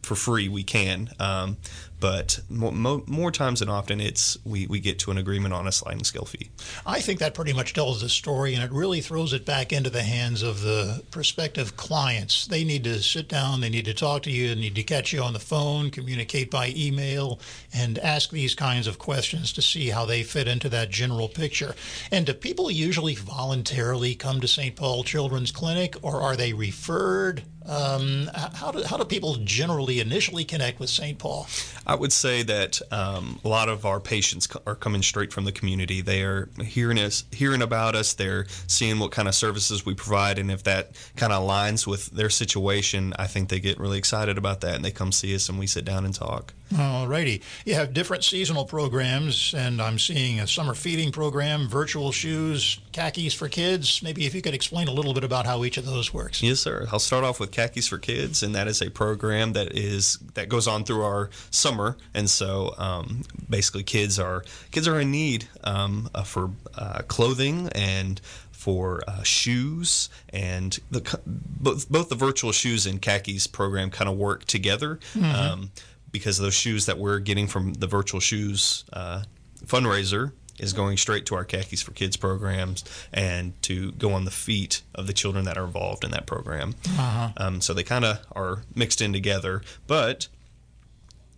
for 0.03 0.15
free 0.15 0.47
we 0.47 0.63
can 0.63 1.09
um, 1.19 1.57
but 2.03 2.41
more, 2.49 3.01
more, 3.07 3.31
times 3.31 3.61
than 3.61 3.69
often 3.69 4.01
it's 4.01 4.37
we, 4.43 4.67
we 4.67 4.81
get 4.81 4.99
to 4.99 5.09
an 5.09 5.17
agreement 5.17 5.53
on 5.53 5.67
a 5.67 5.71
sliding 5.71 6.03
scale 6.03 6.25
fee 6.25 6.49
i 6.85 6.99
think 6.99 7.17
that 7.17 7.33
pretty 7.33 7.53
much 7.53 7.73
tells 7.73 8.01
the 8.01 8.09
story 8.09 8.53
and 8.53 8.61
it 8.61 8.69
really 8.73 8.99
throws 8.99 9.31
it 9.31 9.45
back 9.45 9.71
into 9.71 9.89
the 9.89 10.03
hands 10.03 10.43
of 10.43 10.61
the 10.63 11.01
prospective 11.11 11.77
clients 11.77 12.45
they 12.47 12.65
need 12.65 12.83
to 12.83 13.01
sit 13.01 13.29
down 13.29 13.61
they 13.61 13.69
need 13.69 13.85
to 13.85 13.93
talk 13.93 14.21
to 14.21 14.29
you 14.29 14.49
they 14.49 14.59
need 14.59 14.75
to 14.75 14.83
catch 14.83 15.13
you 15.13 15.21
on 15.21 15.31
the 15.31 15.39
phone 15.39 15.89
communicate 15.89 16.51
by 16.51 16.73
email 16.75 17.39
and 17.73 17.97
ask 17.99 18.31
these 18.31 18.53
kinds 18.53 18.85
of 18.85 18.99
questions 18.99 19.53
to 19.53 19.61
see 19.61 19.87
how 19.87 20.03
they 20.03 20.23
fit 20.23 20.45
into 20.45 20.67
that 20.67 20.89
general 20.89 21.29
picture 21.29 21.73
and 22.11 22.25
do 22.25 22.33
people 22.33 22.69
usually 22.69 23.15
voluntarily 23.15 24.13
come 24.13 24.41
to 24.41 24.47
st 24.47 24.75
paul 24.75 25.05
children's 25.05 25.53
clinic 25.53 25.95
or 26.01 26.21
are 26.21 26.35
they 26.35 26.51
referred 26.51 27.43
um, 27.65 28.29
how, 28.33 28.71
do, 28.71 28.83
how 28.83 28.97
do 28.97 29.05
people 29.05 29.35
generally 29.43 29.99
initially 29.99 30.43
connect 30.43 30.79
with 30.79 30.89
St. 30.89 31.17
Paul? 31.17 31.47
Would 31.95 32.13
say 32.13 32.43
that 32.43 32.81
um, 32.91 33.39
a 33.43 33.47
lot 33.47 33.69
of 33.69 33.85
our 33.85 33.99
patients 33.99 34.47
are 34.65 34.75
coming 34.75 35.01
straight 35.01 35.33
from 35.33 35.45
the 35.45 35.51
community. 35.51 36.01
They 36.01 36.23
are 36.23 36.49
hearing 36.63 36.99
us, 36.99 37.25
hearing 37.31 37.61
about 37.61 37.95
us. 37.95 38.13
They're 38.13 38.45
seeing 38.67 38.99
what 38.99 39.11
kind 39.11 39.27
of 39.27 39.35
services 39.35 39.85
we 39.85 39.93
provide, 39.93 40.39
and 40.39 40.51
if 40.51 40.63
that 40.63 40.91
kind 41.15 41.33
of 41.33 41.43
aligns 41.43 41.85
with 41.87 42.07
their 42.07 42.29
situation, 42.29 43.13
I 43.17 43.27
think 43.27 43.49
they 43.49 43.59
get 43.59 43.79
really 43.79 43.97
excited 43.97 44.37
about 44.37 44.61
that, 44.61 44.75
and 44.75 44.85
they 44.85 44.91
come 44.91 45.11
see 45.11 45.35
us, 45.35 45.49
and 45.49 45.59
we 45.59 45.67
sit 45.67 45.85
down 45.85 46.05
and 46.05 46.13
talk. 46.13 46.53
All 46.79 47.07
righty. 47.07 47.41
You 47.65 47.75
have 47.75 47.93
different 47.93 48.23
seasonal 48.23 48.65
programs, 48.65 49.53
and 49.53 49.81
I'm 49.81 49.99
seeing 49.99 50.39
a 50.39 50.47
summer 50.47 50.73
feeding 50.73 51.11
program, 51.11 51.67
virtual 51.67 52.11
shoes, 52.11 52.79
khakis 52.91 53.33
for 53.33 53.49
kids. 53.49 54.01
Maybe 54.01 54.25
if 54.25 54.33
you 54.33 54.41
could 54.41 54.53
explain 54.53 54.87
a 54.87 54.91
little 54.91 55.13
bit 55.13 55.23
about 55.23 55.45
how 55.45 55.63
each 55.63 55.77
of 55.77 55.85
those 55.85 56.13
works. 56.13 56.41
Yes, 56.41 56.59
sir. 56.59 56.87
I'll 56.91 56.99
start 56.99 57.23
off 57.23 57.39
with 57.39 57.51
khakis 57.51 57.87
for 57.87 57.97
kids, 57.97 58.43
and 58.43 58.55
that 58.55 58.67
is 58.67 58.81
a 58.81 58.89
program 58.89 59.53
that 59.53 59.73
is 59.73 60.17
that 60.33 60.49
goes 60.49 60.67
on 60.67 60.83
through 60.83 61.03
our 61.03 61.29
summer, 61.51 61.97
and 62.13 62.29
so 62.29 62.73
um, 62.77 63.23
basically 63.49 63.83
kids 63.83 64.19
are 64.19 64.43
kids 64.71 64.87
are 64.87 64.99
in 64.99 65.11
need 65.11 65.47
um, 65.63 66.09
uh, 66.15 66.23
for 66.23 66.51
uh, 66.75 67.01
clothing 67.07 67.69
and 67.75 68.21
for 68.63 69.01
uh, 69.09 69.21
shoes 69.23 70.07
and 70.29 70.79
the 70.89 71.19
both 71.25 71.89
both 71.89 72.07
the 72.07 72.15
virtual 72.15 72.53
shoes 72.53 72.85
and 72.85 73.01
khakis 73.01 73.45
program 73.45 73.89
kind 73.89 74.09
of 74.09 74.17
work 74.17 74.45
together. 74.45 74.99
Mm-hmm. 75.13 75.25
Um, 75.25 75.71
because 76.13 76.37
those 76.37 76.53
shoes 76.53 76.85
that 76.85 76.97
we're 76.97 77.19
getting 77.19 77.47
from 77.47 77.73
the 77.73 77.87
virtual 77.87 78.21
shoes 78.21 78.85
uh, 78.93 79.23
fundraiser 79.65 80.31
is 80.59 80.71
going 80.71 80.95
straight 80.95 81.25
to 81.25 81.35
our 81.35 81.43
khakis 81.43 81.81
for 81.81 81.91
kids 81.91 82.15
programs 82.15 82.85
and 83.11 83.61
to 83.63 83.91
go 83.93 84.13
on 84.13 84.23
the 84.23 84.31
feet 84.31 84.83
of 84.95 85.07
the 85.07 85.13
children 85.13 85.43
that 85.43 85.57
are 85.57 85.65
involved 85.65 86.05
in 86.05 86.11
that 86.11 86.25
program 86.25 86.75
uh-huh. 86.97 87.29
um, 87.35 87.59
so 87.59 87.73
they 87.73 87.83
kind 87.83 88.05
of 88.05 88.19
are 88.33 88.61
mixed 88.73 89.01
in 89.01 89.11
together 89.11 89.61
but 89.87 90.29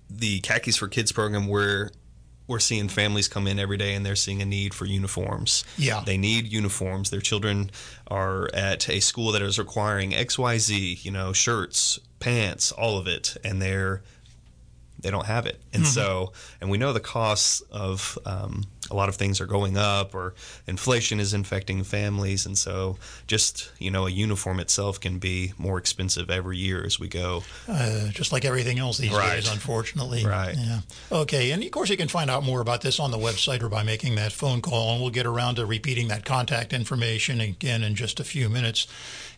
the 0.09 0.39
khakis 0.41 0.75
for 0.75 0.87
kids 0.87 1.11
program 1.11 1.47
where 1.47 1.89
we're 2.47 2.59
seeing 2.59 2.87
families 2.87 3.27
come 3.27 3.47
in 3.47 3.57
every 3.57 3.77
day 3.77 3.95
and 3.95 4.05
they're 4.05 4.15
seeing 4.15 4.41
a 4.41 4.45
need 4.45 4.73
for 4.73 4.85
uniforms. 4.85 5.65
Yeah. 5.77 6.03
They 6.05 6.17
need 6.17 6.51
uniforms. 6.51 7.09
Their 7.09 7.21
children 7.21 7.71
are 8.07 8.49
at 8.53 8.87
a 8.87 8.99
school 8.99 9.31
that 9.31 9.41
is 9.41 9.57
requiring 9.57 10.11
XYZ, 10.11 11.03
you 11.03 11.09
know, 11.09 11.33
shirts, 11.33 11.99
pants, 12.19 12.71
all 12.71 12.97
of 12.99 13.07
it. 13.07 13.35
And 13.43 13.61
they're 13.61 14.03
they 14.99 15.11
don't 15.11 15.25
have 15.25 15.45
it. 15.45 15.59
And 15.73 15.83
mm-hmm. 15.83 15.91
so, 15.91 16.33
and 16.61 16.69
we 16.69 16.77
know 16.77 16.93
the 16.93 16.99
costs 16.99 17.61
of 17.71 18.17
um, 18.25 18.63
a 18.89 18.95
lot 18.95 19.09
of 19.09 19.15
things 19.15 19.41
are 19.41 19.45
going 19.45 19.77
up, 19.77 20.13
or 20.13 20.33
inflation 20.67 21.19
is 21.19 21.33
infecting 21.33 21.83
families, 21.83 22.45
and 22.45 22.57
so 22.57 22.97
just 23.27 23.71
you 23.79 23.91
know, 23.91 24.07
a 24.07 24.09
uniform 24.09 24.59
itself 24.59 24.99
can 24.99 25.19
be 25.19 25.53
more 25.57 25.77
expensive 25.77 26.29
every 26.29 26.57
year 26.57 26.83
as 26.85 26.99
we 26.99 27.07
go. 27.07 27.43
Uh, 27.67 28.09
just 28.09 28.31
like 28.31 28.45
everything 28.45 28.79
else 28.79 28.97
these 28.97 29.11
right. 29.11 29.35
days, 29.35 29.51
unfortunately. 29.51 30.25
Right. 30.25 30.55
Yeah. 30.57 30.79
Okay, 31.11 31.51
and 31.51 31.63
of 31.63 31.71
course 31.71 31.89
you 31.89 31.97
can 31.97 32.07
find 32.07 32.29
out 32.29 32.43
more 32.43 32.61
about 32.61 32.81
this 32.81 32.99
on 32.99 33.11
the 33.11 33.17
website 33.17 33.61
or 33.61 33.69
by 33.69 33.83
making 33.83 34.15
that 34.15 34.31
phone 34.31 34.61
call, 34.61 34.93
and 34.93 35.01
we'll 35.01 35.11
get 35.11 35.25
around 35.25 35.55
to 35.55 35.65
repeating 35.65 36.07
that 36.09 36.25
contact 36.25 36.73
information 36.73 37.41
again 37.41 37.83
in 37.83 37.95
just 37.95 38.19
a 38.19 38.23
few 38.23 38.49
minutes. 38.49 38.87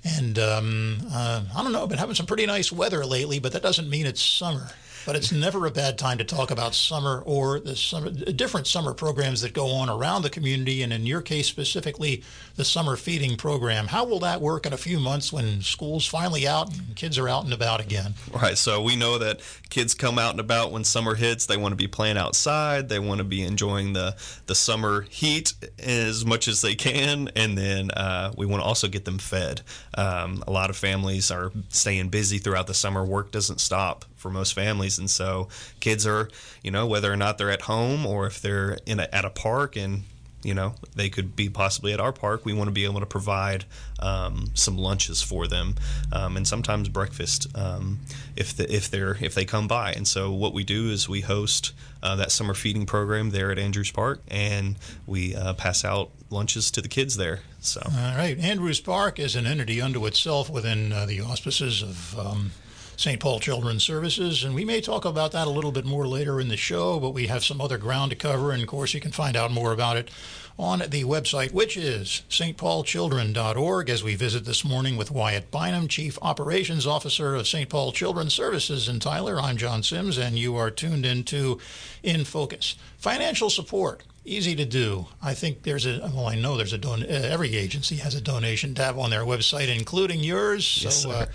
And 0.04 0.38
um, 0.38 1.00
uh, 1.12 1.44
I 1.56 1.64
don't 1.64 1.72
know, 1.72 1.84
I've 1.84 1.90
been 1.90 1.98
having 1.98 2.16
some 2.16 2.26
pretty 2.26 2.46
nice 2.46 2.72
weather 2.72 3.06
lately, 3.06 3.40
but 3.40 3.54
that 3.54 3.64
doesn't 3.64 3.90
mean 3.90 4.06
it's 4.06 4.22
summer 4.22 4.70
but 5.08 5.16
it's 5.16 5.32
never 5.32 5.66
a 5.66 5.72
bad 5.72 5.98
time 5.98 6.18
to 6.18 6.26
talk 6.26 6.52
about 6.52 6.76
summer 6.76 7.24
or 7.26 7.62
the 7.62 7.78
summer, 7.78 8.10
different 8.12 8.68
summer 8.68 8.94
programs 8.94 9.40
that 9.40 9.54
go 9.54 9.70
on 9.70 9.90
around 9.90 10.22
the 10.22 10.30
community, 10.30 10.84
and 10.84 10.92
in 10.92 11.06
your 11.06 11.22
case 11.22 11.48
specifically, 11.48 12.22
the 12.58 12.66
summer 12.66 12.98
feeding 12.98 13.38
program. 13.38 13.88
How 13.88 14.04
will 14.04 14.20
that 14.20 14.42
work 14.42 14.66
in 14.66 14.74
a 14.74 14.78
few 14.78 15.00
months 15.00 15.32
when 15.32 15.62
school's 15.62 16.06
finally 16.06 16.46
out 16.46 16.78
and 16.78 16.94
kids 16.98 17.18
are 17.18 17.30
out 17.30 17.46
and 17.46 17.54
about 17.54 17.80
again? 17.80 18.16
Right. 18.34 18.58
So 18.58 18.82
we 18.82 18.98
know 18.98 19.18
that 19.18 19.40
kids 19.70 19.94
come 19.94 20.20
out 20.20 20.32
and 20.32 20.42
about 20.42 20.74
when 20.74 20.84
summer 20.84 21.16
hits. 21.16 21.46
They 21.46 21.56
want 21.56 21.72
to 21.72 21.78
be 21.78 21.88
playing 21.88 22.18
outside. 22.18 22.90
They 22.90 23.00
want 23.00 23.20
to 23.20 23.24
be 23.24 23.44
enjoying 23.44 23.94
the 23.94 24.18
the 24.48 24.56
summer 24.56 25.04
heat 25.10 25.54
as 25.80 26.26
much 26.26 26.50
as 26.50 26.60
they 26.60 26.76
can, 26.76 27.30
and 27.34 27.58
then 27.58 27.92
uh, 27.92 28.34
we 28.36 28.46
want 28.46 28.62
to 28.62 28.68
also 28.68 28.90
get 28.90 29.06
them 29.06 29.20
fed. 29.20 29.62
Um, 29.98 30.44
a 30.46 30.52
lot 30.52 30.70
of 30.70 30.76
families 30.76 31.32
are 31.32 31.54
staying 31.70 32.10
busy 32.10 32.40
throughout 32.40 32.68
the 32.68 32.74
summer. 32.74 33.06
Work 33.06 33.32
doesn't 33.32 33.62
stop 33.62 34.04
for 34.18 34.30
most 34.30 34.54
families, 34.54 34.98
and 35.00 35.10
so 35.10 35.48
kids 35.80 36.06
are, 36.06 36.30
you 36.64 36.72
know, 36.72 36.86
whether 36.86 37.12
or 37.12 37.18
not 37.18 37.38
they're 37.38 37.52
at 37.52 37.62
home 37.62 38.06
or 38.06 38.28
if 38.28 38.42
they're 38.42 38.78
in 38.86 39.00
a, 39.00 39.08
at 39.14 39.26
a 39.26 39.30
park 39.30 39.76
and 39.76 40.04
you 40.44 40.54
know 40.54 40.76
they 40.96 41.10
could 41.10 41.36
be 41.36 41.50
possibly 41.50 41.92
at 41.92 42.00
our 42.00 42.14
park 42.14 42.46
we 42.46 42.54
want 42.54 42.68
to 42.68 42.72
be 42.72 42.86
able 42.86 43.00
to 43.00 43.06
provide 43.06 43.66
um, 44.00 44.52
some 44.54 44.78
lunches 44.78 45.22
for 45.22 45.48
them 45.48 45.76
um, 46.14 46.38
and 46.38 46.48
sometimes 46.48 46.88
breakfast 46.90 47.48
um, 47.56 48.00
if 48.36 48.56
the, 48.56 48.74
if 48.74 48.90
they're 48.90 49.18
if 49.20 49.34
they 49.34 49.46
come 49.46 49.68
by. 49.68 49.92
And 49.92 50.08
so 50.08 50.32
what 50.32 50.54
we 50.54 50.64
do 50.64 50.90
is 50.90 51.10
we 51.10 51.22
host 51.22 51.74
uh, 52.04 52.16
that 52.18 52.32
summer 52.32 52.54
feeding 52.54 52.86
program 52.86 53.32
there 53.32 53.52
at 53.52 53.58
Andrews 53.58 53.92
Park 53.92 54.22
and 54.28 54.76
we 55.08 55.36
uh, 55.36 55.54
pass 55.54 55.84
out 55.84 56.12
lunches 56.30 56.70
to 56.72 56.82
the 56.82 56.88
kids 56.88 57.18
there 57.18 57.42
so. 57.60 57.82
All 57.84 58.16
right. 58.16 58.38
Andrews 58.40 58.80
Park 58.80 59.20
is 59.20 59.36
an 59.36 59.46
entity 59.46 59.82
unto 59.82 60.06
itself 60.06 60.50
within 60.50 60.94
uh, 60.94 61.06
the 61.06 61.20
auspices 61.22 61.82
of 61.82 62.18
um, 62.18 62.52
St. 62.98 63.20
Paul 63.20 63.40
Children's 63.40 63.84
Services, 63.84 64.44
and 64.44 64.56
we 64.56 64.66
may 64.66 64.82
talk 64.82 65.06
about 65.06 65.32
that 65.32 65.46
a 65.46 65.52
little 65.52 65.72
bit 65.72 65.86
more 65.86 66.08
later 66.08 66.42
in 66.42 66.48
the 66.48 66.58
show, 66.58 67.00
but 67.00 67.12
we 67.12 67.28
have 67.28 67.46
some 67.46 67.62
other 67.62 67.78
ground 67.78 68.10
to 68.10 68.18
cover, 68.18 68.52
and 68.52 68.64
of 68.64 68.68
course, 68.68 68.96
you 68.96 69.00
can 69.00 69.12
find 69.12 69.38
out 69.38 69.52
more 69.52 69.72
about 69.72 69.98
it 69.98 70.10
on 70.58 70.80
the 70.80 71.04
website, 71.04 71.54
which 71.54 71.78
is 71.78 72.24
stpaulchildren.org, 72.28 73.92
as 73.92 74.04
we 74.04 74.16
visit 74.16 74.46
this 74.46 74.66
morning 74.66 74.98
with 74.98 75.12
Wyatt 75.12 75.52
Bynum, 75.52 75.88
Chief 75.88 76.18
Operations 76.24 76.88
Officer 76.88 77.36
of 77.36 77.48
St. 77.48 77.70
Paul 77.70 77.92
Children's 77.92 78.34
Services 78.34 78.90
in 78.90 79.00
Tyler. 79.00 79.40
I'm 79.40 79.58
John 79.58 79.84
Sims, 79.84 80.18
and 80.18 80.40
you 80.40 80.56
are 80.56 80.72
tuned 80.72 81.06
into 81.06 81.60
In 82.02 82.26
Focus. 82.26 82.78
Financial 82.98 83.52
support 83.52 84.02
easy 84.28 84.56
to 84.56 84.66
do. 84.66 85.08
I 85.22 85.34
think 85.34 85.64
there's 85.64 85.86
a 85.86 86.12
well, 86.14 86.28
I 86.28 86.36
know 86.36 86.58
there's 86.58 86.74
a 86.74 86.78
don. 86.78 87.04
Uh, 87.04 87.08
every 87.08 87.56
agency 87.56 87.96
has 87.98 88.14
a 88.16 88.22
donation 88.22 88.76
tab 88.76 88.98
on 89.00 89.10
their 89.10 89.24
website, 89.24 89.76
including 89.76 90.20
yours. 90.20 90.84
Yes, 90.84 91.04
so 91.04 91.12
uh, 91.12 91.26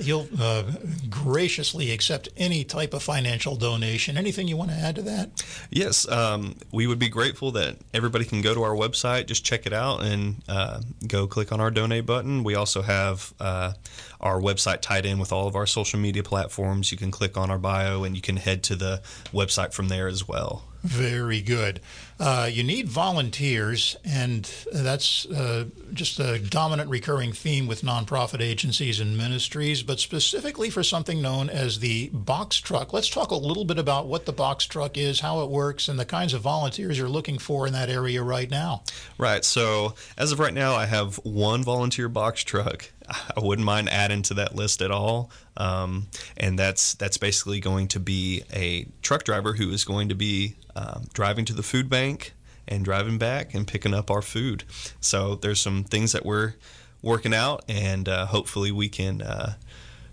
You'll 0.00 0.28
uh, 0.40 0.64
graciously 1.08 1.90
accept 1.90 2.28
any 2.36 2.64
type 2.64 2.94
of 2.94 3.02
financial 3.02 3.56
donation. 3.56 4.16
Anything 4.16 4.48
you 4.48 4.56
want 4.56 4.70
to 4.70 4.76
add 4.76 4.96
to 4.96 5.02
that? 5.02 5.42
Yes, 5.70 6.08
um, 6.08 6.56
we 6.72 6.86
would 6.86 6.98
be 6.98 7.08
grateful 7.08 7.52
that 7.52 7.76
everybody 7.92 8.24
can 8.24 8.40
go 8.40 8.54
to 8.54 8.62
our 8.62 8.74
website, 8.74 9.26
just 9.26 9.44
check 9.44 9.66
it 9.66 9.72
out, 9.72 10.02
and 10.02 10.36
uh, 10.48 10.80
go 11.06 11.26
click 11.26 11.52
on 11.52 11.60
our 11.60 11.70
donate 11.70 12.06
button. 12.06 12.44
We 12.44 12.54
also 12.54 12.82
have 12.82 13.32
uh, 13.40 13.72
our 14.20 14.40
website 14.40 14.80
tied 14.80 15.04
in 15.04 15.18
with 15.18 15.32
all 15.32 15.46
of 15.46 15.54
our 15.54 15.66
social 15.66 16.00
media 16.00 16.22
platforms. 16.22 16.90
You 16.90 16.98
can 16.98 17.10
click 17.10 17.36
on 17.36 17.50
our 17.50 17.58
bio 17.58 18.04
and 18.04 18.16
you 18.16 18.22
can 18.22 18.36
head 18.36 18.62
to 18.64 18.76
the 18.76 19.02
website 19.32 19.74
from 19.74 19.88
there 19.88 20.08
as 20.08 20.26
well. 20.26 20.64
Very 20.82 21.42
good. 21.42 21.80
Uh, 22.18 22.48
you 22.50 22.62
need 22.62 22.88
volunteers, 22.88 23.96
and 24.04 24.44
that's 24.72 25.26
uh, 25.26 25.66
just 25.92 26.18
a 26.18 26.38
dominant 26.38 26.90
recurring 26.90 27.32
theme 27.32 27.66
with 27.66 27.82
nonprofit 27.82 28.40
agencies 28.40 29.00
and 29.00 29.16
ministries, 29.16 29.82
but 29.82 30.00
specifically 30.00 30.68
for 30.70 30.82
something 30.82 31.22
known 31.22 31.48
as 31.48 31.78
the 31.80 32.08
box 32.12 32.58
truck. 32.58 32.92
Let's 32.92 33.08
talk 33.08 33.30
a 33.30 33.36
little 33.36 33.64
bit 33.64 33.78
about 33.78 34.06
what 34.06 34.26
the 34.26 34.32
box 34.32 34.66
truck 34.66 34.98
is, 34.98 35.20
how 35.20 35.42
it 35.42 35.50
works, 35.50 35.88
and 35.88 35.98
the 35.98 36.04
kinds 36.04 36.34
of 36.34 36.42
volunteers 36.42 36.98
you're 36.98 37.08
looking 37.08 37.38
for 37.38 37.66
in 37.66 37.72
that 37.72 37.88
area 37.88 38.22
right 38.22 38.50
now. 38.50 38.82
Right. 39.16 39.44
So, 39.44 39.94
as 40.16 40.32
of 40.32 40.38
right 40.38 40.54
now, 40.54 40.74
I 40.74 40.86
have 40.86 41.16
one 41.24 41.62
volunteer 41.62 42.08
box 42.08 42.42
truck. 42.44 42.90
I 43.36 43.40
wouldn't 43.40 43.66
mind 43.66 43.88
adding 43.88 44.22
to 44.22 44.34
that 44.34 44.54
list 44.54 44.82
at 44.82 44.90
all. 44.90 45.30
Um, 45.56 46.06
and 46.36 46.58
that's 46.58 46.94
that's 46.94 47.18
basically 47.18 47.60
going 47.60 47.88
to 47.88 48.00
be 48.00 48.42
a 48.52 48.86
truck 49.02 49.24
driver 49.24 49.54
who 49.54 49.70
is 49.70 49.84
going 49.84 50.08
to 50.08 50.14
be 50.14 50.56
um, 50.76 51.06
driving 51.12 51.44
to 51.46 51.52
the 51.52 51.62
food 51.62 51.88
bank 51.88 52.32
and 52.68 52.84
driving 52.84 53.18
back 53.18 53.54
and 53.54 53.66
picking 53.66 53.94
up 53.94 54.10
our 54.10 54.22
food. 54.22 54.64
So 55.00 55.34
there's 55.34 55.60
some 55.60 55.84
things 55.84 56.12
that 56.12 56.24
we're 56.24 56.54
working 57.02 57.34
out, 57.34 57.64
and 57.68 58.08
uh, 58.08 58.26
hopefully 58.26 58.70
we 58.70 58.88
can 58.88 59.22
uh, 59.22 59.54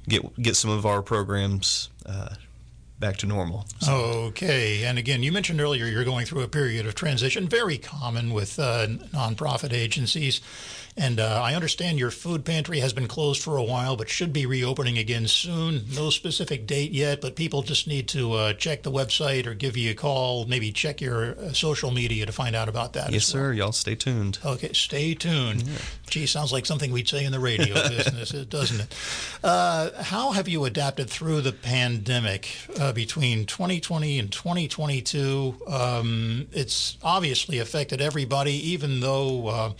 get 0.07 0.41
get 0.41 0.55
some 0.55 0.71
of 0.71 0.85
our 0.85 1.01
programs. 1.01 1.89
Uh, 2.05 2.35
back 2.99 3.17
to 3.17 3.25
normal. 3.25 3.65
So. 3.79 3.93
Okay. 4.27 4.83
And 4.83 4.97
again, 4.97 5.23
you 5.23 5.31
mentioned 5.31 5.61
earlier 5.61 5.85
you're 5.85 6.03
going 6.03 6.25
through 6.25 6.41
a 6.41 6.47
period 6.47 6.85
of 6.85 6.95
transition, 6.95 7.47
very 7.47 7.77
common 7.77 8.33
with 8.33 8.59
uh, 8.59 8.87
nonprofit 8.87 9.73
agencies. 9.73 10.41
And 10.97 11.19
uh, 11.19 11.41
I 11.43 11.53
understand 11.53 11.99
your 11.99 12.09
food 12.09 12.43
pantry 12.43 12.79
has 12.79 12.91
been 12.91 13.07
closed 13.07 13.43
for 13.43 13.55
a 13.55 13.63
while, 13.63 13.95
but 13.95 14.09
should 14.09 14.33
be 14.33 14.47
reopening 14.47 14.97
again 14.97 15.27
soon. 15.27 15.85
No 15.93 16.09
specific 16.09 16.65
date 16.65 16.91
yet, 16.91 17.21
but 17.21 17.35
people 17.35 17.61
just 17.61 17.87
need 17.87 18.07
to 18.09 18.33
uh, 18.33 18.53
check 18.53 18.81
the 18.81 18.91
website 18.91 19.45
or 19.45 19.53
give 19.53 19.77
you 19.77 19.91
a 19.91 19.93
call, 19.93 20.45
maybe 20.45 20.71
check 20.71 20.99
your 20.99 21.37
uh, 21.37 21.53
social 21.53 21.91
media 21.91 22.25
to 22.25 22.31
find 22.31 22.55
out 22.55 22.67
about 22.67 22.93
that. 22.93 23.11
Yes, 23.11 23.25
sir. 23.25 23.53
Y'all 23.53 23.73
stay 23.73 23.93
tuned. 23.93 24.39
Okay, 24.43 24.73
stay 24.73 25.13
tuned. 25.13 25.67
Yeah. 25.67 25.77
Gee, 26.09 26.25
sounds 26.25 26.51
like 26.51 26.65
something 26.65 26.91
we'd 26.91 27.07
say 27.07 27.23
in 27.23 27.31
the 27.31 27.39
radio 27.39 27.75
business, 27.89 28.31
doesn't 28.31 28.79
it? 28.79 28.95
Uh, 29.43 30.01
how 30.01 30.31
have 30.31 30.47
you 30.47 30.65
adapted 30.65 31.11
through 31.11 31.41
the 31.41 31.53
pandemic 31.53 32.49
uh, 32.87 32.93
between 32.93 33.45
2020 33.45 34.19
and 34.19 34.31
2022? 34.31 35.55
Um, 35.67 36.47
it's 36.53 36.97
obviously 37.03 37.59
affected 37.59 38.01
everybody, 38.01 38.53
even 38.71 39.01
though 39.01 39.47
uh, 39.47 39.73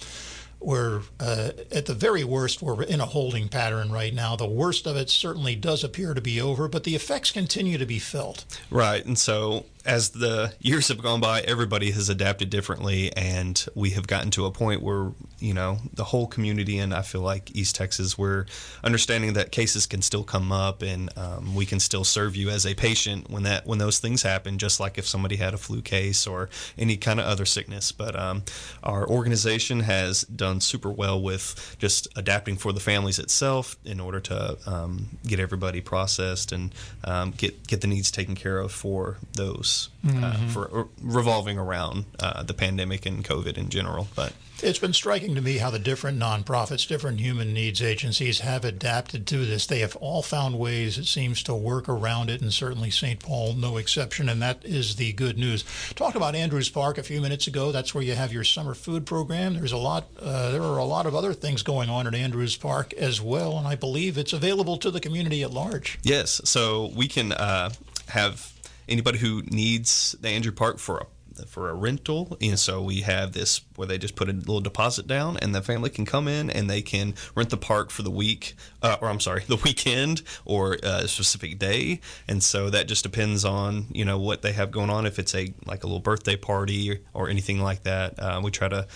we're 0.59 1.01
uh, 1.19 1.51
at 1.71 1.85
the 1.85 1.93
very 1.93 2.23
worst 2.23 2.61
we're 2.61 2.83
in 2.83 2.99
a 2.99 3.05
holding 3.05 3.47
pattern 3.47 3.91
right 3.91 4.11
now 4.11 4.35
the 4.35 4.47
worst 4.47 4.87
of 4.87 4.95
it 4.95 5.07
certainly 5.07 5.55
does 5.55 5.83
appear 5.83 6.15
to 6.15 6.21
be 6.21 6.41
over 6.41 6.67
but 6.67 6.83
the 6.83 6.95
effects 6.95 7.29
continue 7.29 7.77
to 7.77 7.85
be 7.85 7.99
felt 7.99 8.43
right 8.71 9.05
and 9.05 9.19
so 9.19 9.65
as 9.87 10.09
the 10.09 10.53
years 10.59 10.89
have 10.89 11.01
gone 11.01 11.21
by, 11.21 11.39
everybody 11.41 11.91
has 11.91 12.09
adapted 12.09 12.49
differently, 12.49 13.11
and 13.15 13.65
we 13.73 13.91
have 13.91 14.05
gotten 14.05 14.29
to 14.31 14.45
a 14.45 14.51
point 14.51 14.81
where 14.81 15.13
you 15.39 15.53
know 15.53 15.77
the 15.93 16.03
whole 16.03 16.27
community, 16.27 16.77
and 16.77 16.93
I 16.93 17.01
feel 17.03 17.21
like 17.21 17.55
East 17.55 17.75
Texas, 17.75 18.17
we're 18.17 18.45
understanding 18.83 19.33
that 19.33 19.53
cases 19.53 19.85
can 19.85 20.01
still 20.01 20.25
come 20.25 20.51
up, 20.51 20.81
and 20.81 21.09
um, 21.17 21.55
we 21.55 21.65
can 21.65 21.79
still 21.79 22.03
serve 22.03 22.35
you 22.35 22.49
as 22.49 22.65
a 22.65 22.75
patient 22.75 23.29
when 23.29 23.43
that 23.43 23.65
when 23.65 23.79
those 23.79 23.99
things 23.99 24.23
happen, 24.23 24.57
just 24.57 24.81
like 24.81 24.97
if 24.97 25.07
somebody 25.07 25.37
had 25.37 25.53
a 25.53 25.57
flu 25.57 25.81
case 25.81 26.27
or 26.27 26.49
any 26.77 26.97
kind 26.97 27.21
of 27.21 27.25
other 27.25 27.45
sickness. 27.45 27.93
But 27.93 28.19
um, 28.19 28.43
our 28.83 29.07
organization 29.07 29.79
has 29.79 30.21
done 30.23 30.59
super 30.59 30.89
well 30.89 31.21
with 31.21 31.77
just 31.79 32.09
adapting 32.17 32.57
for 32.57 32.73
the 32.73 32.81
families 32.81 33.19
itself 33.19 33.77
in 33.85 34.01
order 34.01 34.19
to 34.19 34.57
um, 34.65 35.17
get 35.25 35.39
everybody 35.39 35.79
processed 35.79 36.51
and 36.51 36.75
um, 37.05 37.31
get 37.31 37.67
get 37.67 37.79
the 37.79 37.87
needs 37.87 38.11
taken 38.11 38.35
care 38.35 38.57
of 38.59 38.73
for 38.73 39.17
those 39.31 39.76
uh, 39.85 40.09
mm-hmm. 40.09 40.23
uh, 40.23 40.47
for 40.49 40.87
revolving 41.01 41.57
around 41.57 42.05
uh, 42.19 42.43
the 42.43 42.53
pandemic 42.53 43.05
and 43.05 43.23
COVID 43.23 43.57
in 43.57 43.69
general. 43.69 44.07
But 44.15 44.33
it's 44.63 44.79
been 44.79 44.93
striking 44.93 45.35
to 45.35 45.41
me 45.41 45.57
how 45.57 45.69
the 45.69 45.79
different 45.79 46.17
nonprofits, 46.17 46.87
different 46.87 47.19
human 47.19 47.53
needs 47.53 47.81
agencies 47.81 48.39
have 48.39 48.65
adapted 48.65 49.27
to 49.27 49.45
this. 49.45 49.67
They 49.67 49.79
have 49.79 49.95
all 49.97 50.23
found 50.23 50.57
ways, 50.57 50.97
it 50.97 51.05
seems, 51.05 51.43
to 51.43 51.53
work 51.53 51.87
around 51.87 52.29
it, 52.29 52.41
and 52.41 52.51
certainly 52.51 52.89
St. 52.89 53.19
Paul, 53.19 53.53
no 53.53 53.77
exception, 53.77 54.29
and 54.29 54.41
that 54.41 54.65
is 54.65 54.95
the 54.95 55.13
good 55.13 55.37
news. 55.37 55.63
Talked 55.95 56.15
about 56.15 56.35
Andrews 56.35 56.69
Park 56.69 56.97
a 56.97 57.03
few 57.03 57.21
minutes 57.21 57.47
ago. 57.47 57.71
That's 57.71 57.93
where 57.93 58.03
you 58.03 58.15
have 58.15 58.33
your 58.33 58.43
summer 58.43 58.73
food 58.73 59.05
program. 59.05 59.55
There's 59.55 59.71
a 59.71 59.77
lot. 59.77 60.07
Uh, 60.19 60.51
there 60.51 60.63
are 60.63 60.79
a 60.79 60.85
lot 60.85 61.05
of 61.05 61.13
other 61.13 61.33
things 61.33 61.61
going 61.61 61.89
on 61.89 62.07
at 62.07 62.15
Andrews 62.15 62.55
Park 62.55 62.93
as 62.93 63.21
well, 63.21 63.57
and 63.57 63.67
I 63.67 63.75
believe 63.75 64.17
it's 64.17 64.33
available 64.33 64.77
to 64.77 64.89
the 64.89 64.99
community 64.99 65.43
at 65.43 65.51
large. 65.51 65.99
Yes, 66.01 66.41
so 66.45 66.91
we 66.95 67.07
can 67.07 67.31
uh, 67.31 67.69
have 68.07 68.53
anybody 68.87 69.19
who 69.19 69.41
needs 69.43 70.15
the 70.21 70.29
Andrew 70.29 70.51
Park 70.51 70.79
for 70.79 70.97
a 70.99 71.05
for 71.45 71.69
a 71.69 71.73
rental. 71.73 72.37
And 72.41 72.57
so 72.57 72.81
we 72.81 73.01
have 73.01 73.33
this 73.33 73.61
where 73.75 73.87
they 73.87 73.97
just 73.97 74.15
put 74.15 74.29
a 74.29 74.33
little 74.33 74.61
deposit 74.61 75.07
down, 75.07 75.37
and 75.37 75.53
the 75.53 75.61
family 75.61 75.89
can 75.89 76.05
come 76.05 76.27
in 76.27 76.49
and 76.49 76.69
they 76.69 76.81
can 76.81 77.13
rent 77.35 77.49
the 77.49 77.57
park 77.57 77.91
for 77.91 78.01
the 78.01 78.11
week, 78.11 78.55
uh, 78.81 78.97
or 79.01 79.09
I'm 79.09 79.19
sorry, 79.19 79.43
the 79.47 79.57
weekend 79.57 80.23
or 80.45 80.77
a 80.83 81.07
specific 81.07 81.59
day. 81.59 82.01
And 82.27 82.43
so 82.43 82.69
that 82.69 82.87
just 82.87 83.03
depends 83.03 83.45
on 83.45 83.87
you 83.91 84.05
know 84.05 84.17
what 84.17 84.41
they 84.41 84.53
have 84.53 84.71
going 84.71 84.89
on. 84.89 85.05
If 85.05 85.19
it's 85.19 85.35
a 85.35 85.53
like 85.65 85.83
a 85.83 85.87
little 85.87 85.99
birthday 85.99 86.35
party 86.35 86.99
or 87.13 87.29
anything 87.29 87.61
like 87.61 87.83
that, 87.83 88.19
uh, 88.19 88.41
we 88.43 88.51
try 88.51 88.67
to. 88.67 88.87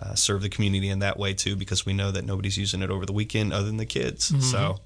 Uh, 0.00 0.14
serve 0.14 0.42
the 0.42 0.48
community 0.48 0.90
in 0.90 1.00
that 1.00 1.18
way 1.18 1.34
too, 1.34 1.56
because 1.56 1.84
we 1.84 1.92
know 1.92 2.12
that 2.12 2.24
nobody's 2.24 2.56
using 2.56 2.82
it 2.82 2.88
over 2.88 3.04
the 3.04 3.12
weekend 3.12 3.52
other 3.52 3.66
than 3.66 3.78
the 3.78 3.84
kids. 3.84 4.30
Mm-hmm. 4.30 4.42
So, 4.42 4.78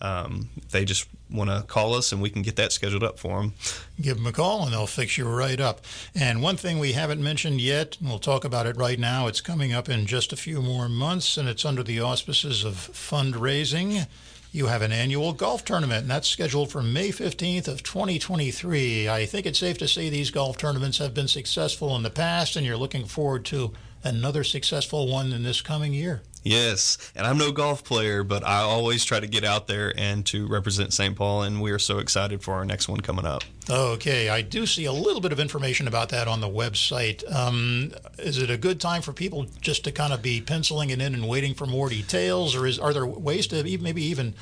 um, 0.00 0.48
they 0.70 0.84
just 0.84 1.06
want 1.30 1.50
to 1.50 1.62
call 1.66 1.94
us 1.94 2.12
and 2.12 2.20
we 2.20 2.30
can 2.30 2.42
get 2.42 2.56
that 2.56 2.72
scheduled 2.72 3.04
up 3.04 3.18
for 3.18 3.40
them. 3.40 3.54
Give 4.00 4.16
them 4.16 4.26
a 4.26 4.32
call 4.32 4.64
and 4.64 4.72
they'll 4.72 4.86
fix 4.86 5.16
you 5.16 5.28
right 5.28 5.60
up. 5.60 5.82
And 6.14 6.42
one 6.42 6.56
thing 6.56 6.78
we 6.78 6.92
haven't 6.92 7.22
mentioned 7.22 7.60
yet, 7.60 7.96
and 8.00 8.08
we'll 8.08 8.18
talk 8.18 8.44
about 8.44 8.66
it 8.66 8.76
right 8.76 8.98
now. 8.98 9.26
It's 9.26 9.40
coming 9.40 9.72
up 9.72 9.88
in 9.88 10.06
just 10.06 10.32
a 10.32 10.36
few 10.36 10.62
more 10.62 10.88
months 10.88 11.36
and 11.36 11.48
it's 11.48 11.64
under 11.64 11.82
the 11.82 12.00
auspices 12.00 12.64
of 12.64 12.74
fundraising. 12.74 14.06
You 14.52 14.66
have 14.66 14.82
an 14.82 14.90
annual 14.90 15.32
golf 15.32 15.64
tournament, 15.64 16.02
and 16.02 16.10
that's 16.10 16.28
scheduled 16.28 16.72
for 16.72 16.82
May 16.82 17.10
15th 17.10 17.68
of 17.68 17.84
2023. 17.84 19.08
I 19.08 19.24
think 19.24 19.46
it's 19.46 19.60
safe 19.60 19.78
to 19.78 19.86
say 19.86 20.10
these 20.10 20.32
golf 20.32 20.58
tournaments 20.58 20.98
have 20.98 21.14
been 21.14 21.28
successful 21.28 21.94
in 21.94 22.02
the 22.02 22.10
past, 22.10 22.56
and 22.56 22.66
you're 22.66 22.76
looking 22.76 23.04
forward 23.04 23.44
to 23.44 23.72
another 24.02 24.42
successful 24.42 25.06
one 25.06 25.32
in 25.32 25.44
this 25.44 25.60
coming 25.60 25.92
year. 25.92 26.22
Yes, 26.42 27.12
and 27.14 27.26
I'm 27.26 27.36
no 27.36 27.52
golf 27.52 27.84
player, 27.84 28.24
but 28.24 28.46
I 28.46 28.60
always 28.60 29.04
try 29.04 29.20
to 29.20 29.26
get 29.26 29.44
out 29.44 29.66
there 29.66 29.92
and 29.96 30.24
to 30.26 30.46
represent 30.46 30.92
St. 30.92 31.14
Paul, 31.14 31.42
and 31.42 31.60
we 31.60 31.70
are 31.70 31.78
so 31.78 31.98
excited 31.98 32.42
for 32.42 32.54
our 32.54 32.64
next 32.64 32.88
one 32.88 33.00
coming 33.00 33.26
up. 33.26 33.42
Okay, 33.68 34.28
I 34.30 34.40
do 34.42 34.66
see 34.66 34.86
a 34.86 34.92
little 34.92 35.20
bit 35.20 35.32
of 35.32 35.38
information 35.38 35.86
about 35.86 36.08
that 36.08 36.26
on 36.26 36.40
the 36.40 36.48
website. 36.48 37.22
Um, 37.32 37.92
is 38.18 38.38
it 38.38 38.50
a 38.50 38.56
good 38.56 38.80
time 38.80 39.02
for 39.02 39.12
people 39.12 39.46
just 39.60 39.84
to 39.84 39.92
kind 39.92 40.12
of 40.12 40.22
be 40.22 40.40
penciling 40.40 40.90
it 40.90 41.00
in 41.00 41.14
and 41.14 41.28
waiting 41.28 41.54
for 41.54 41.66
more 41.66 41.88
details, 41.88 42.56
or 42.56 42.66
is 42.66 42.78
are 42.78 42.92
there 42.92 43.06
ways 43.06 43.46
to 43.48 43.62
maybe 43.78 44.02
even 44.02 44.34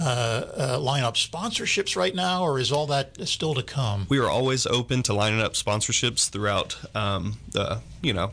uh, 0.00 0.44
uh, 0.58 0.80
line 0.80 1.04
up 1.04 1.14
sponsorships 1.14 1.96
right 1.96 2.14
now, 2.14 2.42
or 2.42 2.58
is 2.58 2.72
all 2.72 2.86
that 2.86 3.28
still 3.28 3.54
to 3.54 3.62
come? 3.62 4.06
We 4.08 4.18
are 4.18 4.28
always 4.28 4.66
open 4.66 5.02
to 5.04 5.12
lining 5.12 5.40
up 5.40 5.52
sponsorships 5.52 6.30
throughout 6.30 6.78
um, 6.96 7.38
the 7.50 7.82
you 8.00 8.14
know 8.14 8.30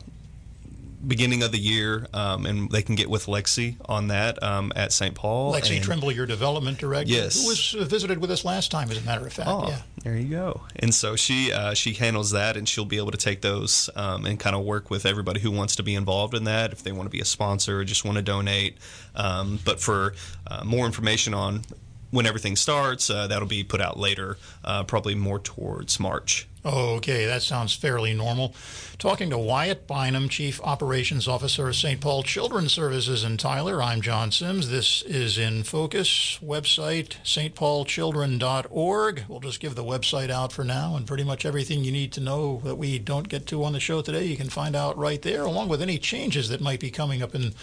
beginning 1.06 1.42
of 1.42 1.52
the 1.52 1.58
year, 1.58 2.06
um, 2.12 2.46
and 2.46 2.70
they 2.70 2.82
can 2.82 2.94
get 2.94 3.08
with 3.08 3.26
Lexi 3.26 3.76
on 3.86 4.08
that 4.08 4.42
um, 4.42 4.72
at 4.76 4.92
St. 4.92 5.14
Paul. 5.14 5.52
Lexi 5.54 5.76
and, 5.76 5.84
Trimble, 5.84 6.12
your 6.12 6.26
development 6.26 6.78
director, 6.78 7.12
yes, 7.12 7.42
who 7.42 7.48
was 7.48 7.74
uh, 7.74 7.84
visited 7.84 8.18
with 8.18 8.30
us 8.30 8.44
last 8.44 8.70
time, 8.70 8.90
as 8.90 8.98
a 8.98 9.02
matter 9.02 9.26
of 9.26 9.32
fact. 9.32 9.48
Oh, 9.48 9.68
yeah. 9.68 9.78
there 10.02 10.16
you 10.16 10.28
go. 10.28 10.62
And 10.76 10.94
so 10.94 11.16
she 11.16 11.52
uh, 11.52 11.74
she 11.74 11.94
handles 11.94 12.30
that, 12.32 12.56
and 12.56 12.68
she'll 12.68 12.84
be 12.84 12.98
able 12.98 13.12
to 13.12 13.18
take 13.18 13.40
those 13.40 13.88
um, 13.96 14.26
and 14.26 14.38
kind 14.38 14.54
of 14.54 14.64
work 14.64 14.90
with 14.90 15.06
everybody 15.06 15.40
who 15.40 15.50
wants 15.50 15.76
to 15.76 15.82
be 15.82 15.94
involved 15.94 16.34
in 16.34 16.44
that, 16.44 16.72
if 16.72 16.82
they 16.82 16.92
want 16.92 17.06
to 17.06 17.10
be 17.10 17.20
a 17.20 17.24
sponsor 17.24 17.80
or 17.80 17.84
just 17.84 18.04
want 18.04 18.16
to 18.16 18.22
donate. 18.22 18.76
Um, 19.14 19.58
but 19.64 19.80
for 19.80 20.14
uh, 20.46 20.64
more 20.64 20.86
information 20.86 21.34
on 21.34 21.62
when 22.10 22.26
everything 22.26 22.56
starts, 22.56 23.08
uh, 23.08 23.26
that'll 23.26 23.48
be 23.48 23.64
put 23.64 23.80
out 23.80 23.98
later, 23.98 24.36
uh, 24.64 24.84
probably 24.84 25.14
more 25.14 25.38
towards 25.38 25.98
March. 26.00 26.46
Okay, 26.62 27.24
that 27.24 27.40
sounds 27.40 27.72
fairly 27.72 28.12
normal. 28.12 28.54
Talking 28.98 29.30
to 29.30 29.38
Wyatt 29.38 29.86
Bynum, 29.86 30.28
Chief 30.28 30.60
Operations 30.60 31.26
Officer 31.26 31.68
of 31.68 31.76
St. 31.76 32.02
Paul 32.02 32.22
Children's 32.22 32.74
Services 32.74 33.24
in 33.24 33.38
Tyler, 33.38 33.82
I'm 33.82 34.02
John 34.02 34.30
Sims. 34.30 34.68
This 34.68 35.00
is 35.02 35.38
In 35.38 35.62
Focus, 35.62 36.38
website 36.44 37.16
stpaulchildren.org. 37.24 39.24
We'll 39.26 39.40
just 39.40 39.60
give 39.60 39.74
the 39.74 39.82
website 39.82 40.28
out 40.28 40.52
for 40.52 40.62
now, 40.62 40.96
and 40.96 41.06
pretty 41.06 41.24
much 41.24 41.46
everything 41.46 41.82
you 41.82 41.92
need 41.92 42.12
to 42.12 42.20
know 42.20 42.60
that 42.64 42.76
we 42.76 42.98
don't 42.98 43.30
get 43.30 43.46
to 43.46 43.64
on 43.64 43.72
the 43.72 43.80
show 43.80 44.02
today, 44.02 44.26
you 44.26 44.36
can 44.36 44.50
find 44.50 44.76
out 44.76 44.98
right 44.98 45.22
there, 45.22 45.44
along 45.44 45.70
with 45.70 45.80
any 45.80 45.96
changes 45.96 46.50
that 46.50 46.60
might 46.60 46.80
be 46.80 46.90
coming 46.90 47.22
up 47.22 47.34
in, 47.34 47.54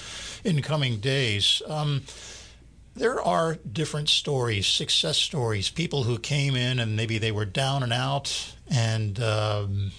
in 0.43 0.63
coming 0.63 0.97
days. 0.97 1.62
Um, 1.67 2.01
There 2.97 3.21
are 3.21 3.55
different 3.55 4.10
stories, 4.10 4.65
success 4.65 5.17
stories, 5.17 5.69
people 5.69 6.03
who 6.03 6.17
came 6.17 6.55
in 6.55 6.79
and 6.79 6.95
maybe 6.95 7.17
they 7.19 7.31
were 7.31 7.45
down 7.45 7.83
and 7.83 7.93
out 7.93 8.55
and 8.69 9.19
um, 9.19 9.91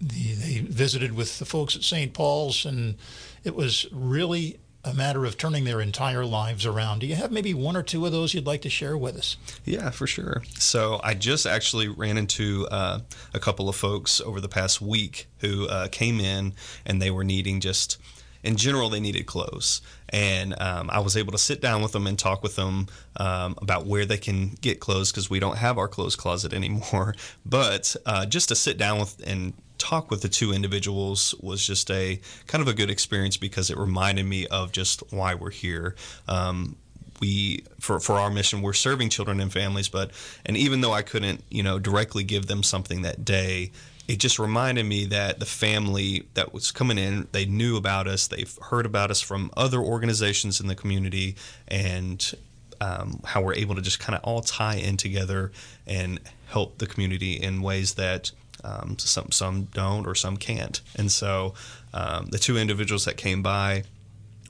the, 0.00 0.34
they 0.34 0.58
visited 0.60 1.14
with 1.14 1.40
the 1.40 1.44
folks 1.44 1.74
at 1.74 1.82
St. 1.82 2.12
Paul's 2.12 2.64
and 2.64 2.96
it 3.42 3.56
was 3.56 3.86
really 3.90 4.58
a 4.84 4.94
matter 4.94 5.24
of 5.24 5.36
turning 5.36 5.64
their 5.64 5.80
entire 5.80 6.24
lives 6.24 6.64
around. 6.64 7.00
Do 7.00 7.06
you 7.06 7.16
have 7.16 7.32
maybe 7.32 7.52
one 7.52 7.76
or 7.76 7.82
two 7.82 8.06
of 8.06 8.12
those 8.12 8.32
you'd 8.32 8.46
like 8.46 8.62
to 8.62 8.70
share 8.70 8.96
with 8.96 9.16
us? 9.16 9.36
Yeah, 9.64 9.90
for 9.90 10.06
sure. 10.06 10.42
So 10.58 11.00
I 11.02 11.14
just 11.14 11.46
actually 11.46 11.88
ran 11.88 12.16
into 12.16 12.68
uh, 12.70 13.00
a 13.34 13.40
couple 13.40 13.68
of 13.68 13.76
folks 13.76 14.20
over 14.20 14.40
the 14.40 14.48
past 14.48 14.80
week 14.80 15.26
who 15.38 15.66
uh, 15.66 15.88
came 15.88 16.20
in 16.20 16.54
and 16.86 17.02
they 17.02 17.10
were 17.10 17.24
needing 17.24 17.60
just, 17.60 17.98
in 18.42 18.56
general, 18.56 18.88
they 18.88 19.00
needed 19.00 19.26
clothes. 19.26 19.80
And 20.08 20.60
um, 20.60 20.88
I 20.90 21.00
was 21.00 21.16
able 21.16 21.32
to 21.32 21.38
sit 21.38 21.60
down 21.60 21.82
with 21.82 21.92
them 21.92 22.06
and 22.06 22.18
talk 22.18 22.42
with 22.42 22.56
them 22.56 22.86
um, 23.16 23.56
about 23.60 23.86
where 23.86 24.04
they 24.06 24.18
can 24.18 24.50
get 24.60 24.80
clothes 24.80 25.10
because 25.10 25.28
we 25.28 25.40
don't 25.40 25.58
have 25.58 25.78
our 25.78 25.88
clothes 25.88 26.16
closet 26.16 26.52
anymore. 26.54 27.14
But 27.44 27.94
uh, 28.06 28.26
just 28.26 28.48
to 28.48 28.54
sit 28.54 28.78
down 28.78 28.98
with 28.98 29.20
and 29.26 29.54
talk 29.78 30.10
with 30.10 30.22
the 30.22 30.28
two 30.28 30.52
individuals 30.52 31.34
was 31.40 31.64
just 31.64 31.90
a 31.90 32.20
kind 32.46 32.62
of 32.62 32.68
a 32.68 32.74
good 32.74 32.90
experience 32.90 33.36
because 33.36 33.70
it 33.70 33.76
reminded 33.76 34.26
me 34.26 34.46
of 34.48 34.72
just 34.72 35.02
why 35.12 35.34
we're 35.34 35.50
here. 35.50 35.94
Um, 36.26 36.76
we 37.20 37.64
for 37.80 37.98
for 37.98 38.14
our 38.14 38.30
mission 38.30 38.62
we're 38.62 38.72
serving 38.72 39.08
children 39.08 39.40
and 39.40 39.52
families 39.52 39.88
but 39.88 40.12
and 40.46 40.56
even 40.56 40.82
though 40.82 40.92
I 40.92 41.02
couldn't 41.02 41.42
you 41.50 41.64
know 41.64 41.80
directly 41.80 42.22
give 42.22 42.46
them 42.46 42.62
something 42.62 43.02
that 43.02 43.24
day 43.24 43.72
it 44.08 44.18
just 44.18 44.38
reminded 44.38 44.86
me 44.86 45.04
that 45.04 45.38
the 45.38 45.46
family 45.46 46.26
that 46.34 46.52
was 46.52 46.72
coming 46.72 46.98
in 46.98 47.28
they 47.32 47.44
knew 47.44 47.76
about 47.76 48.08
us 48.08 48.26
they've 48.26 48.58
heard 48.62 48.86
about 48.86 49.10
us 49.10 49.20
from 49.20 49.50
other 49.56 49.78
organizations 49.78 50.60
in 50.60 50.66
the 50.66 50.74
community 50.74 51.36
and 51.68 52.34
um, 52.80 53.20
how 53.24 53.42
we're 53.42 53.54
able 53.54 53.74
to 53.74 53.82
just 53.82 54.00
kind 54.00 54.16
of 54.16 54.22
all 54.24 54.40
tie 54.40 54.76
in 54.76 54.96
together 54.96 55.52
and 55.86 56.20
help 56.48 56.78
the 56.78 56.86
community 56.86 57.32
in 57.34 57.62
ways 57.62 57.94
that 57.94 58.30
um, 58.64 58.96
some 58.98 59.30
some 59.30 59.64
don't 59.64 60.06
or 60.06 60.14
some 60.14 60.36
can't. 60.36 60.80
And 60.96 61.10
so 61.10 61.54
um, 61.92 62.26
the 62.26 62.38
two 62.38 62.56
individuals 62.56 63.04
that 63.04 63.16
came 63.16 63.42
by, 63.42 63.84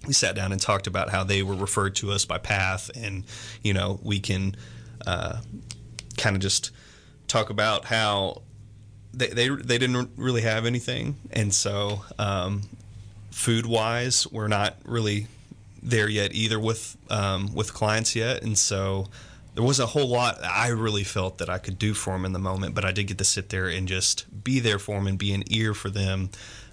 we 0.06 0.12
sat 0.12 0.34
down 0.34 0.52
and 0.52 0.60
talked 0.60 0.86
about 0.86 1.10
how 1.10 1.24
they 1.24 1.42
were 1.42 1.54
referred 1.54 1.94
to 1.96 2.10
us 2.12 2.24
by 2.24 2.38
Path, 2.38 2.90
and 2.96 3.24
you 3.62 3.74
know 3.74 4.00
we 4.02 4.20
can 4.20 4.56
uh, 5.06 5.40
kind 6.16 6.36
of 6.36 6.42
just 6.42 6.70
talk 7.26 7.50
about 7.50 7.84
how 7.84 8.42
they, 9.14 9.28
they 9.28 9.48
they 9.48 9.78
didn't 9.78 10.10
really 10.16 10.42
have 10.42 10.66
anything, 10.66 11.16
and 11.30 11.52
so 11.54 12.04
um, 12.18 12.62
food 13.30 13.66
wise, 13.66 14.26
we're 14.30 14.48
not 14.48 14.76
really 14.84 15.26
there 15.82 16.08
yet 16.08 16.34
either 16.34 16.58
with 16.58 16.96
um, 17.10 17.54
with 17.54 17.72
clients 17.72 18.14
yet, 18.14 18.42
and 18.42 18.58
so 18.58 19.08
there 19.54 19.64
wasn't 19.64 19.88
a 19.88 19.90
whole 19.90 20.08
lot 20.08 20.38
I 20.44 20.68
really 20.68 21.04
felt 21.04 21.38
that 21.38 21.48
I 21.48 21.58
could 21.58 21.78
do 21.78 21.94
for 21.94 22.12
them 22.12 22.24
in 22.24 22.32
the 22.32 22.38
moment, 22.38 22.74
but 22.74 22.84
I 22.84 22.92
did 22.92 23.08
get 23.08 23.18
to 23.18 23.24
sit 23.24 23.48
there 23.48 23.66
and 23.66 23.88
just 23.88 24.44
be 24.44 24.60
there 24.60 24.78
for 24.78 24.96
them 24.96 25.06
and 25.06 25.18
be 25.18 25.32
an 25.32 25.42
ear 25.48 25.74
for 25.74 25.90
them. 25.90 26.30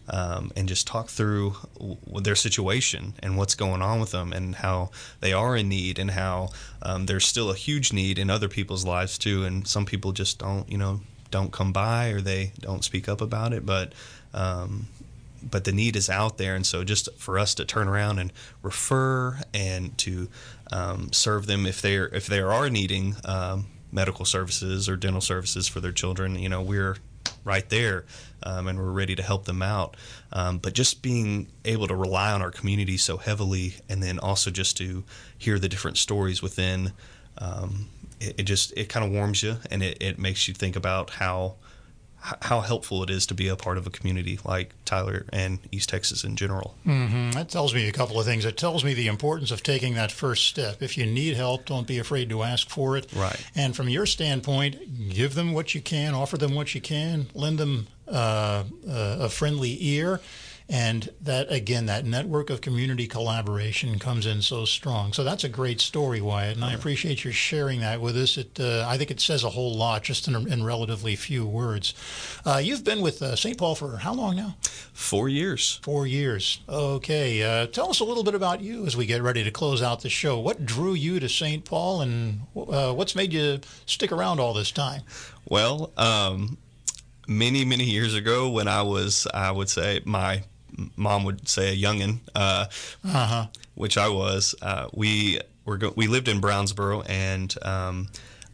Um, 0.07 0.51
and 0.55 0.67
just 0.67 0.85
talk 0.85 1.07
through 1.07 1.55
their 2.21 2.35
situation 2.35 3.15
and 3.23 3.39
what's 3.39 3.55
going 3.55 3.81
on 3.81 3.99
with 3.99 4.11
them 4.11 4.33
and 4.33 4.53
how 4.53 4.91
they 5.19 5.33
are 5.33 5.57
in 5.57 5.67
need 5.67 5.97
and 5.97 6.11
how 6.11 6.49
um, 6.83 7.07
there's 7.07 7.25
still 7.25 7.49
a 7.49 7.55
huge 7.55 7.91
need 7.91 8.19
in 8.19 8.29
other 8.29 8.47
people's 8.47 8.85
lives 8.85 9.17
too 9.17 9.45
and 9.45 9.67
some 9.67 9.83
people 9.83 10.11
just 10.11 10.37
don't 10.37 10.71
you 10.71 10.77
know 10.77 10.99
don't 11.31 11.51
come 11.51 11.73
by 11.73 12.09
or 12.09 12.21
they 12.21 12.51
don't 12.59 12.83
speak 12.83 13.09
up 13.09 13.21
about 13.21 13.53
it 13.53 13.65
but 13.65 13.93
um, 14.33 14.87
but 15.49 15.63
the 15.63 15.71
need 15.71 15.95
is 15.95 16.09
out 16.09 16.37
there, 16.37 16.55
and 16.55 16.65
so 16.65 16.83
just 16.83 17.09
for 17.17 17.37
us 17.37 17.53
to 17.55 17.65
turn 17.65 17.87
around 17.87 18.19
and 18.19 18.33
refer 18.61 19.39
and 19.53 19.95
to 19.99 20.27
um, 20.71 21.13
serve 21.13 21.45
them 21.45 21.65
if 21.65 21.81
they 21.81 21.95
if 21.95 22.25
they 22.25 22.39
are 22.39 22.69
needing 22.69 23.15
um, 23.23 23.67
medical 23.91 24.25
services 24.25 24.89
or 24.89 24.95
dental 24.95 25.21
services 25.21 25.67
for 25.67 25.79
their 25.79 25.91
children, 25.91 26.37
you 26.37 26.49
know, 26.49 26.61
we're 26.61 26.97
right 27.43 27.69
there 27.69 28.05
um, 28.43 28.67
and 28.67 28.79
we're 28.79 28.91
ready 28.91 29.15
to 29.15 29.21
help 29.21 29.45
them 29.45 29.61
out. 29.61 29.95
Um, 30.31 30.57
but 30.57 30.73
just 30.73 31.01
being 31.01 31.47
able 31.63 31.87
to 31.87 31.95
rely 31.95 32.31
on 32.31 32.41
our 32.41 32.51
community 32.51 32.97
so 32.97 33.17
heavily, 33.17 33.75
and 33.87 34.01
then 34.01 34.17
also 34.19 34.49
just 34.49 34.77
to 34.77 35.03
hear 35.37 35.59
the 35.59 35.69
different 35.69 35.97
stories 35.97 36.41
within. 36.41 36.91
Um, 37.37 37.89
it, 38.25 38.35
it, 38.39 38.43
just 38.43 38.73
it 38.77 38.89
kind 38.89 39.05
of 39.05 39.11
warms 39.11 39.43
you 39.43 39.57
and 39.69 39.83
it, 39.83 39.97
it 40.01 40.19
makes 40.19 40.47
you 40.47 40.53
think 40.53 40.75
about 40.75 41.11
how 41.11 41.55
how 42.41 42.61
helpful 42.61 43.03
it 43.03 43.09
is 43.09 43.27
to 43.27 43.35
be 43.35 43.47
a 43.47 43.55
part 43.55 43.77
of 43.77 43.85
a 43.85 43.89
community 43.89 44.39
like 44.43 44.73
Tyler 44.83 45.25
and 45.31 45.59
East 45.71 45.89
Texas 45.89 46.23
in 46.23 46.35
general. 46.35 46.75
Mm-hmm. 46.85 47.31
That 47.31 47.49
tells 47.49 47.73
me 47.73 47.87
a 47.87 47.91
couple 47.91 48.19
of 48.19 48.25
things. 48.25 48.45
It 48.45 48.57
tells 48.57 48.83
me 48.83 48.95
the 48.95 49.07
importance 49.07 49.51
of 49.51 49.61
taking 49.61 49.93
that 49.93 50.11
first 50.11 50.47
step. 50.47 50.81
If 50.81 50.97
you 50.97 51.05
need 51.05 51.35
help, 51.35 51.65
don't 51.65 51.85
be 51.85 51.99
afraid 51.99 52.29
to 52.29 52.41
ask 52.41 52.67
for 52.67 52.97
it. 52.97 53.07
Right. 53.15 53.45
And 53.53 53.75
from 53.75 53.89
your 53.89 54.07
standpoint, 54.07 55.09
give 55.09 55.35
them 55.35 55.53
what 55.53 55.75
you 55.75 55.81
can, 55.81 56.15
offer 56.15 56.37
them 56.37 56.55
what 56.55 56.73
you 56.73 56.81
can, 56.81 57.27
lend 57.35 57.59
them 57.59 57.87
uh, 58.07 58.63
a 58.87 59.29
friendly 59.29 59.77
ear 59.85 60.19
and 60.67 61.11
that 61.21 61.51
again 61.51 61.85
that 61.85 62.05
network 62.05 62.49
of 62.49 62.59
community 62.59 63.05
collaboration 63.07 63.99
comes 63.99 64.25
in 64.25 64.41
so 64.41 64.65
strong. 64.65 65.13
So 65.13 65.23
that's 65.23 65.43
a 65.43 65.49
great 65.49 65.79
story 65.79 66.21
wyatt 66.21 66.55
and 66.55 66.65
i 66.65 66.73
appreciate 66.73 67.23
your 67.23 67.33
sharing 67.33 67.81
that 67.81 68.01
with 68.01 68.17
us. 68.17 68.37
It 68.37 68.59
uh, 68.59 68.85
i 68.87 68.97
think 68.97 69.11
it 69.11 69.19
says 69.19 69.43
a 69.43 69.49
whole 69.49 69.75
lot 69.75 70.03
just 70.03 70.27
in, 70.27 70.51
in 70.51 70.63
relatively 70.63 71.15
few 71.15 71.45
words. 71.45 71.93
Uh, 72.45 72.59
you've 72.63 72.83
been 72.83 73.01
with 73.01 73.21
uh, 73.21 73.35
st 73.35 73.57
paul 73.57 73.75
for 73.75 73.97
how 73.97 74.13
long 74.13 74.35
now? 74.35 74.55
Four 74.93 75.29
years. 75.29 75.79
Four 75.83 76.07
years. 76.07 76.59
Okay 76.67 77.43
uh, 77.43 77.67
tell 77.67 77.89
us 77.89 77.99
a 77.99 78.03
little 78.03 78.23
bit 78.23 78.33
about 78.35 78.61
you 78.61 78.87
as 78.87 78.97
we 78.97 79.05
get 79.05 79.21
ready 79.21 79.43
to 79.43 79.51
close 79.51 79.83
out 79.83 80.01
the 80.01 80.09
show. 80.09 80.39
What 80.39 80.65
drew 80.65 80.93
you 80.93 81.19
to 81.19 81.29
st 81.29 81.63
paul 81.65 82.01
and 82.01 82.41
uh, 82.55 82.91
what's 82.93 83.15
made 83.15 83.33
you 83.33 83.59
stick 83.85 84.11
around 84.11 84.39
all 84.39 84.53
this 84.53 84.71
time? 84.71 85.03
Well 85.47 85.91
um, 85.95 86.57
many 87.27 87.65
many 87.65 87.83
years 87.83 88.13
ago 88.13 88.49
when 88.49 88.67
i 88.67 88.81
was 88.83 89.25
i 89.33 89.49
would 89.49 89.67
say 89.67 89.99
my 90.05 90.43
mom 90.95 91.23
would 91.23 91.47
say 91.47 91.73
a 91.73 91.77
youngin, 91.77 92.19
uh, 92.33 92.65
uh-huh. 93.03 93.47
which 93.75 93.97
I 93.97 94.09
was. 94.09 94.55
Uh, 94.61 94.87
we 94.93 95.39
were 95.65 95.77
go- 95.77 95.93
we 95.95 96.07
lived 96.07 96.27
in 96.27 96.39
Brownsboro, 96.39 97.03
and 97.07 97.55
um, 97.63 98.07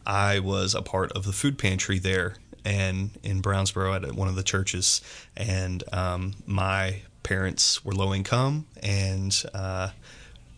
I 0.06 0.40
was 0.40 0.74
a 0.74 0.82
part 0.82 1.12
of 1.12 1.24
the 1.24 1.32
food 1.32 1.58
pantry 1.58 1.98
there, 1.98 2.36
and 2.64 3.10
in 3.22 3.42
Brownsboro 3.42 3.94
at 3.94 4.12
one 4.14 4.28
of 4.28 4.34
the 4.34 4.42
churches, 4.42 5.00
and 5.36 5.84
um, 5.92 6.34
my 6.46 7.02
parents 7.22 7.84
were 7.84 7.92
low 7.92 8.12
income 8.12 8.66
and 8.82 9.44
uh, 9.54 9.90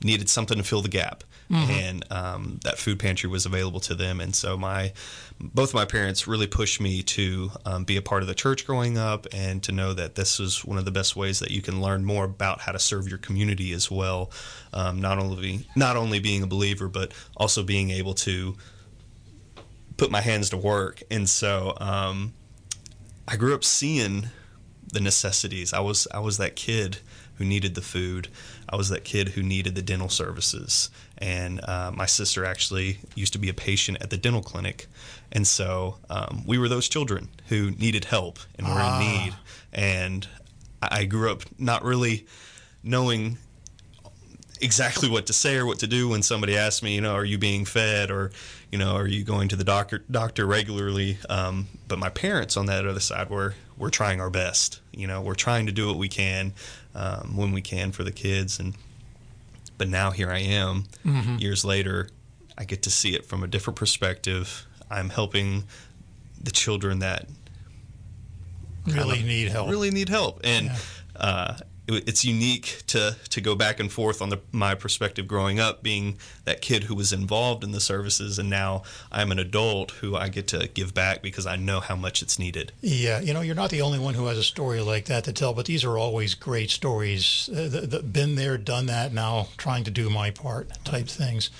needed 0.03 0.29
something 0.29 0.57
to 0.57 0.65
fill 0.65 0.83
the 0.83 0.89
gap. 0.89 1.25
Mm-hmm. 1.51 1.71
and 1.71 2.05
um, 2.11 2.61
that 2.65 2.79
food 2.79 2.99
pantry 2.99 3.29
was 3.29 3.45
available 3.45 3.81
to 3.81 3.95
them. 3.95 4.19
And 4.19 4.35
so 4.35 4.57
my 4.57 4.95
both 5.39 5.75
my 5.75 5.85
parents 5.85 6.27
really 6.27 6.47
pushed 6.47 6.81
me 6.81 7.03
to 7.03 7.51
um, 7.67 7.85
be 7.85 7.99
a 7.99 8.03
part 8.03 8.23
of 8.23 8.29
the 8.29 8.35
church 8.35 8.67
growing 8.67 8.97
up, 8.97 9.27
and 9.33 9.63
to 9.65 9.73
know 9.73 9.93
that 9.93 10.15
this 10.15 10.41
is 10.41 10.65
one 10.65 10.79
of 10.79 10.87
the 10.87 10.91
best 10.91 11.17
ways 11.17 11.41
that 11.41 11.51
you 11.51 11.61
can 11.61 11.83
learn 11.83 12.05
more 12.05 12.25
about 12.25 12.63
how 12.63 12.73
to 12.73 12.79
serve 12.79 13.09
your 13.09 13.19
community 13.19 13.73
as 13.73 13.91
well. 13.91 14.31
Um, 14.73 15.01
not 15.01 15.19
only 15.19 15.67
not 15.77 15.97
only 15.97 16.19
being 16.19 16.43
a 16.43 16.47
believer, 16.47 16.89
but 16.89 17.13
also 17.37 17.63
being 17.63 17.91
able 17.91 18.15
to 18.15 18.57
put 19.97 20.11
my 20.11 20.21
hands 20.23 20.51
to 20.51 20.57
work. 20.57 21.03
And 21.11 21.29
so 21.29 21.77
um, 21.79 22.33
I 23.29 23.37
grew 23.37 23.55
up 23.55 23.65
seeing 23.65 24.29
the 24.93 25.01
necessities. 25.01 25.73
I 25.73 25.81
was 25.81 26.09
I 26.13 26.21
was 26.21 26.39
that 26.39 26.57
kid 26.57 26.99
who 27.37 27.45
needed 27.45 27.75
the 27.75 27.83
food. 27.83 28.29
I 28.69 28.77
was 28.77 28.89
that 28.89 29.05
kid 29.05 29.31
who 29.31 29.43
needed 29.43 29.75
the 29.75 29.83
dental 29.83 30.09
services. 30.09 30.91
And 31.19 31.61
uh, 31.65 31.93
my 31.95 32.07
sister 32.07 32.45
actually 32.45 32.99
used 33.15 33.33
to 33.35 33.39
be 33.39 33.49
a 33.49 33.55
patient 33.55 33.99
at 34.01 34.11
the 34.11 34.17
dental 34.17 34.43
clinic. 34.43 34.87
And 35.33 35.47
so 35.47 35.97
um, 36.11 36.45
we 36.47 36.59
were 36.59 36.69
those 36.69 36.89
children 36.89 37.29
who 37.49 37.71
needed 37.73 38.07
help 38.07 38.39
and 38.59 38.67
were 38.67 38.75
ah. 38.77 39.01
in 39.01 39.07
need. 39.07 39.35
And 39.73 40.29
I 40.83 41.05
grew 41.05 41.31
up 41.31 41.43
not 41.59 41.83
really 41.85 42.27
knowing 42.83 43.39
exactly 44.61 45.09
what 45.09 45.27
to 45.27 45.33
say 45.33 45.57
or 45.57 45.67
what 45.67 45.79
to 45.81 45.87
do 45.87 46.09
when 46.09 46.23
somebody 46.23 46.57
asked 46.57 46.83
me, 46.83 46.95
you 46.95 47.01
know, 47.01 47.15
are 47.15 47.25
you 47.25 47.39
being 47.39 47.65
fed 47.65 48.11
or, 48.11 48.31
you 48.71 48.79
know, 48.79 48.97
are 48.97 49.07
you 49.07 49.25
going 49.25 49.49
to 49.49 49.57
the 49.57 49.65
doctor 49.65 50.05
doctor 50.11 50.47
regularly? 50.47 51.19
Um, 51.29 51.69
but 51.89 51.99
my 51.99 52.09
parents 52.09 52.57
on 52.57 52.67
that 52.67 52.87
other 52.87 53.01
side 53.01 53.31
were 53.31 53.55
we're 53.77 53.91
trying 53.91 54.21
our 54.21 54.31
best. 54.31 54.81
You 54.93 55.07
know, 55.07 55.21
we're 55.21 55.35
trying 55.35 55.67
to 55.67 55.73
do 55.73 55.89
what 55.89 55.97
we 55.97 56.09
can 56.09 56.53
um, 56.95 57.37
when 57.37 57.53
we 57.53 57.61
can 57.61 57.93
for 57.93 58.05
the 58.05 58.13
kids. 58.13 58.59
And 58.59 58.75
but 59.79 59.89
now 59.89 60.11
here 60.11 60.31
I 60.31 60.39
am, 60.39 60.85
mm-hmm. 61.05 61.39
years 61.39 61.65
later, 61.65 62.09
I 62.57 62.65
get 62.65 62.83
to 62.83 62.91
see 62.91 63.15
it 63.15 63.27
from 63.27 63.43
a 63.43 63.47
different 63.47 63.77
perspective. 63.77 64.67
I'm 64.91 65.11
helping 65.11 65.65
the 66.41 66.51
children 66.51 67.01
that 67.01 67.29
really 68.87 69.23
need 69.23 69.49
help. 69.49 69.69
Really 69.69 69.91
need 69.91 70.09
help, 70.09 70.41
and 70.45 70.67
yeah. 70.67 70.77
uh, 71.17 71.57
it, 71.87 72.09
it's 72.09 72.25
unique 72.25 72.83
to 72.89 73.17
to 73.31 73.41
go 73.41 73.55
back 73.55 73.81
and 73.81 73.91
forth 73.91 74.23
on 74.23 74.31
the, 74.31 74.41
my 74.53 74.75
perspective 74.75 75.27
growing 75.29 75.61
up, 75.61 75.83
being 75.83 76.19
that 76.45 76.61
kid 76.61 76.85
who 76.85 76.95
was 76.95 77.13
involved 77.13 77.65
in 77.65 77.73
the 77.73 77.81
services, 77.81 78.39
and 78.39 78.49
now 78.49 78.83
I'm 79.13 79.31
an 79.33 79.39
adult 79.39 79.93
who 79.93 80.17
I 80.17 80.29
get 80.29 80.49
to 80.49 80.69
give 80.69 80.95
back 80.95 81.23
because 81.23 81.47
I 81.47 81.57
know 81.57 81.81
how 81.81 81.97
much 81.97 82.23
it's 82.23 82.39
needed. 82.39 82.73
Yeah, 82.81 83.21
you 83.21 83.33
know, 83.33 83.41
you're 83.41 83.55
not 83.55 83.71
the 83.71 83.83
only 83.83 83.99
one 83.99 84.15
who 84.15 84.27
has 84.27 84.39
a 84.39 84.43
story 84.43 84.81
like 84.81 85.07
that 85.07 85.25
to 85.25 85.33
tell, 85.33 85.53
but 85.55 85.67
these 85.67 85.85
are 85.85 85.99
always 85.99 86.35
great 86.35 86.71
stories. 86.71 87.49
Uh, 87.53 87.69
the, 87.69 87.81
the, 87.87 88.03
been 88.03 88.35
there, 88.35 88.59
done 88.59 88.87
that, 88.87 89.13
now 89.13 89.49
trying 89.57 89.85
to 89.85 89.91
do 89.91 90.11
my 90.11 90.31
part 90.31 90.69
type 90.85 91.09
things. 91.09 91.51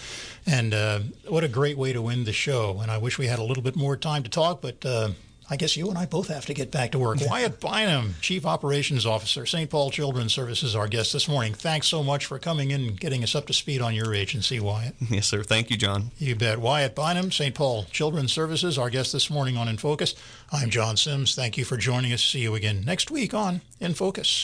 And 0.47 0.75
uh, 0.75 1.01
what 1.27 1.43
a 1.43 1.49
great 1.49 1.79
way 1.79 1.93
to 1.93 2.09
end 2.09 2.27
the 2.27 2.33
show. 2.33 2.81
And 2.81 2.91
I 2.91 2.99
wish 2.99 3.19
we 3.19 3.27
had 3.27 3.39
a 3.39 3.45
little 3.45 3.63
bit 3.63 3.77
more 3.77 3.97
time 3.97 4.23
to 4.23 4.31
talk, 4.31 4.61
but. 4.61 4.85
Uh, 4.85 5.11
I 5.55 5.57
guess 5.57 5.77
you 5.77 5.89
and 5.89 5.97
I 5.97 6.05
both 6.05 6.27
have 6.31 6.47
to 6.47 6.53
get 6.53 6.73
back 6.73 6.91
to 6.91 6.99
work. 6.99 7.19
Wyatt 7.31 7.61
Bynum, 7.61 8.17
Chief 8.21 8.45
Operations 8.45 9.07
Officer, 9.07 9.47
St. 9.47 9.71
Paul 9.71 9.93
Children's 9.93 10.35
Services, 10.35 10.75
our 10.75 10.89
guest 10.89 11.13
this 11.13 11.29
morning. 11.29 11.55
Thanks 11.55 11.87
so 11.87 12.03
much 12.03 12.27
for 12.27 12.41
coming 12.41 12.73
in 12.73 12.81
and 12.81 12.99
getting 12.99 13.23
us 13.23 13.37
up 13.37 13.47
to 13.47 13.53
speed 13.53 13.81
on 13.81 13.95
your 13.95 14.13
agency, 14.13 14.59
Wyatt. 14.59 14.97
Yes, 15.15 15.29
sir. 15.29 15.45
Thank 15.45 15.71
you, 15.71 15.77
John. 15.77 16.11
You 16.19 16.35
bet. 16.35 16.59
Wyatt 16.59 16.97
Bynum, 16.97 17.31
St. 17.31 17.55
Paul 17.55 17.85
Children's 17.85 18.33
Services, 18.33 18.77
our 18.77 18.91
guest 18.91 19.13
this 19.13 19.31
morning 19.31 19.57
on 19.57 19.69
In 19.69 19.77
Focus. 19.77 20.17
I'm 20.51 20.71
John 20.71 20.97
Sims. 20.97 21.37
Thank 21.37 21.57
you 21.57 21.65
for 21.65 21.77
joining 21.77 22.13
us. 22.13 22.25
See 22.25 22.41
you 22.41 22.57
again 22.57 22.83
next 22.85 23.13
week 23.13 23.33
on 23.33 23.61
In 23.79 23.95
Focus. 23.95 24.43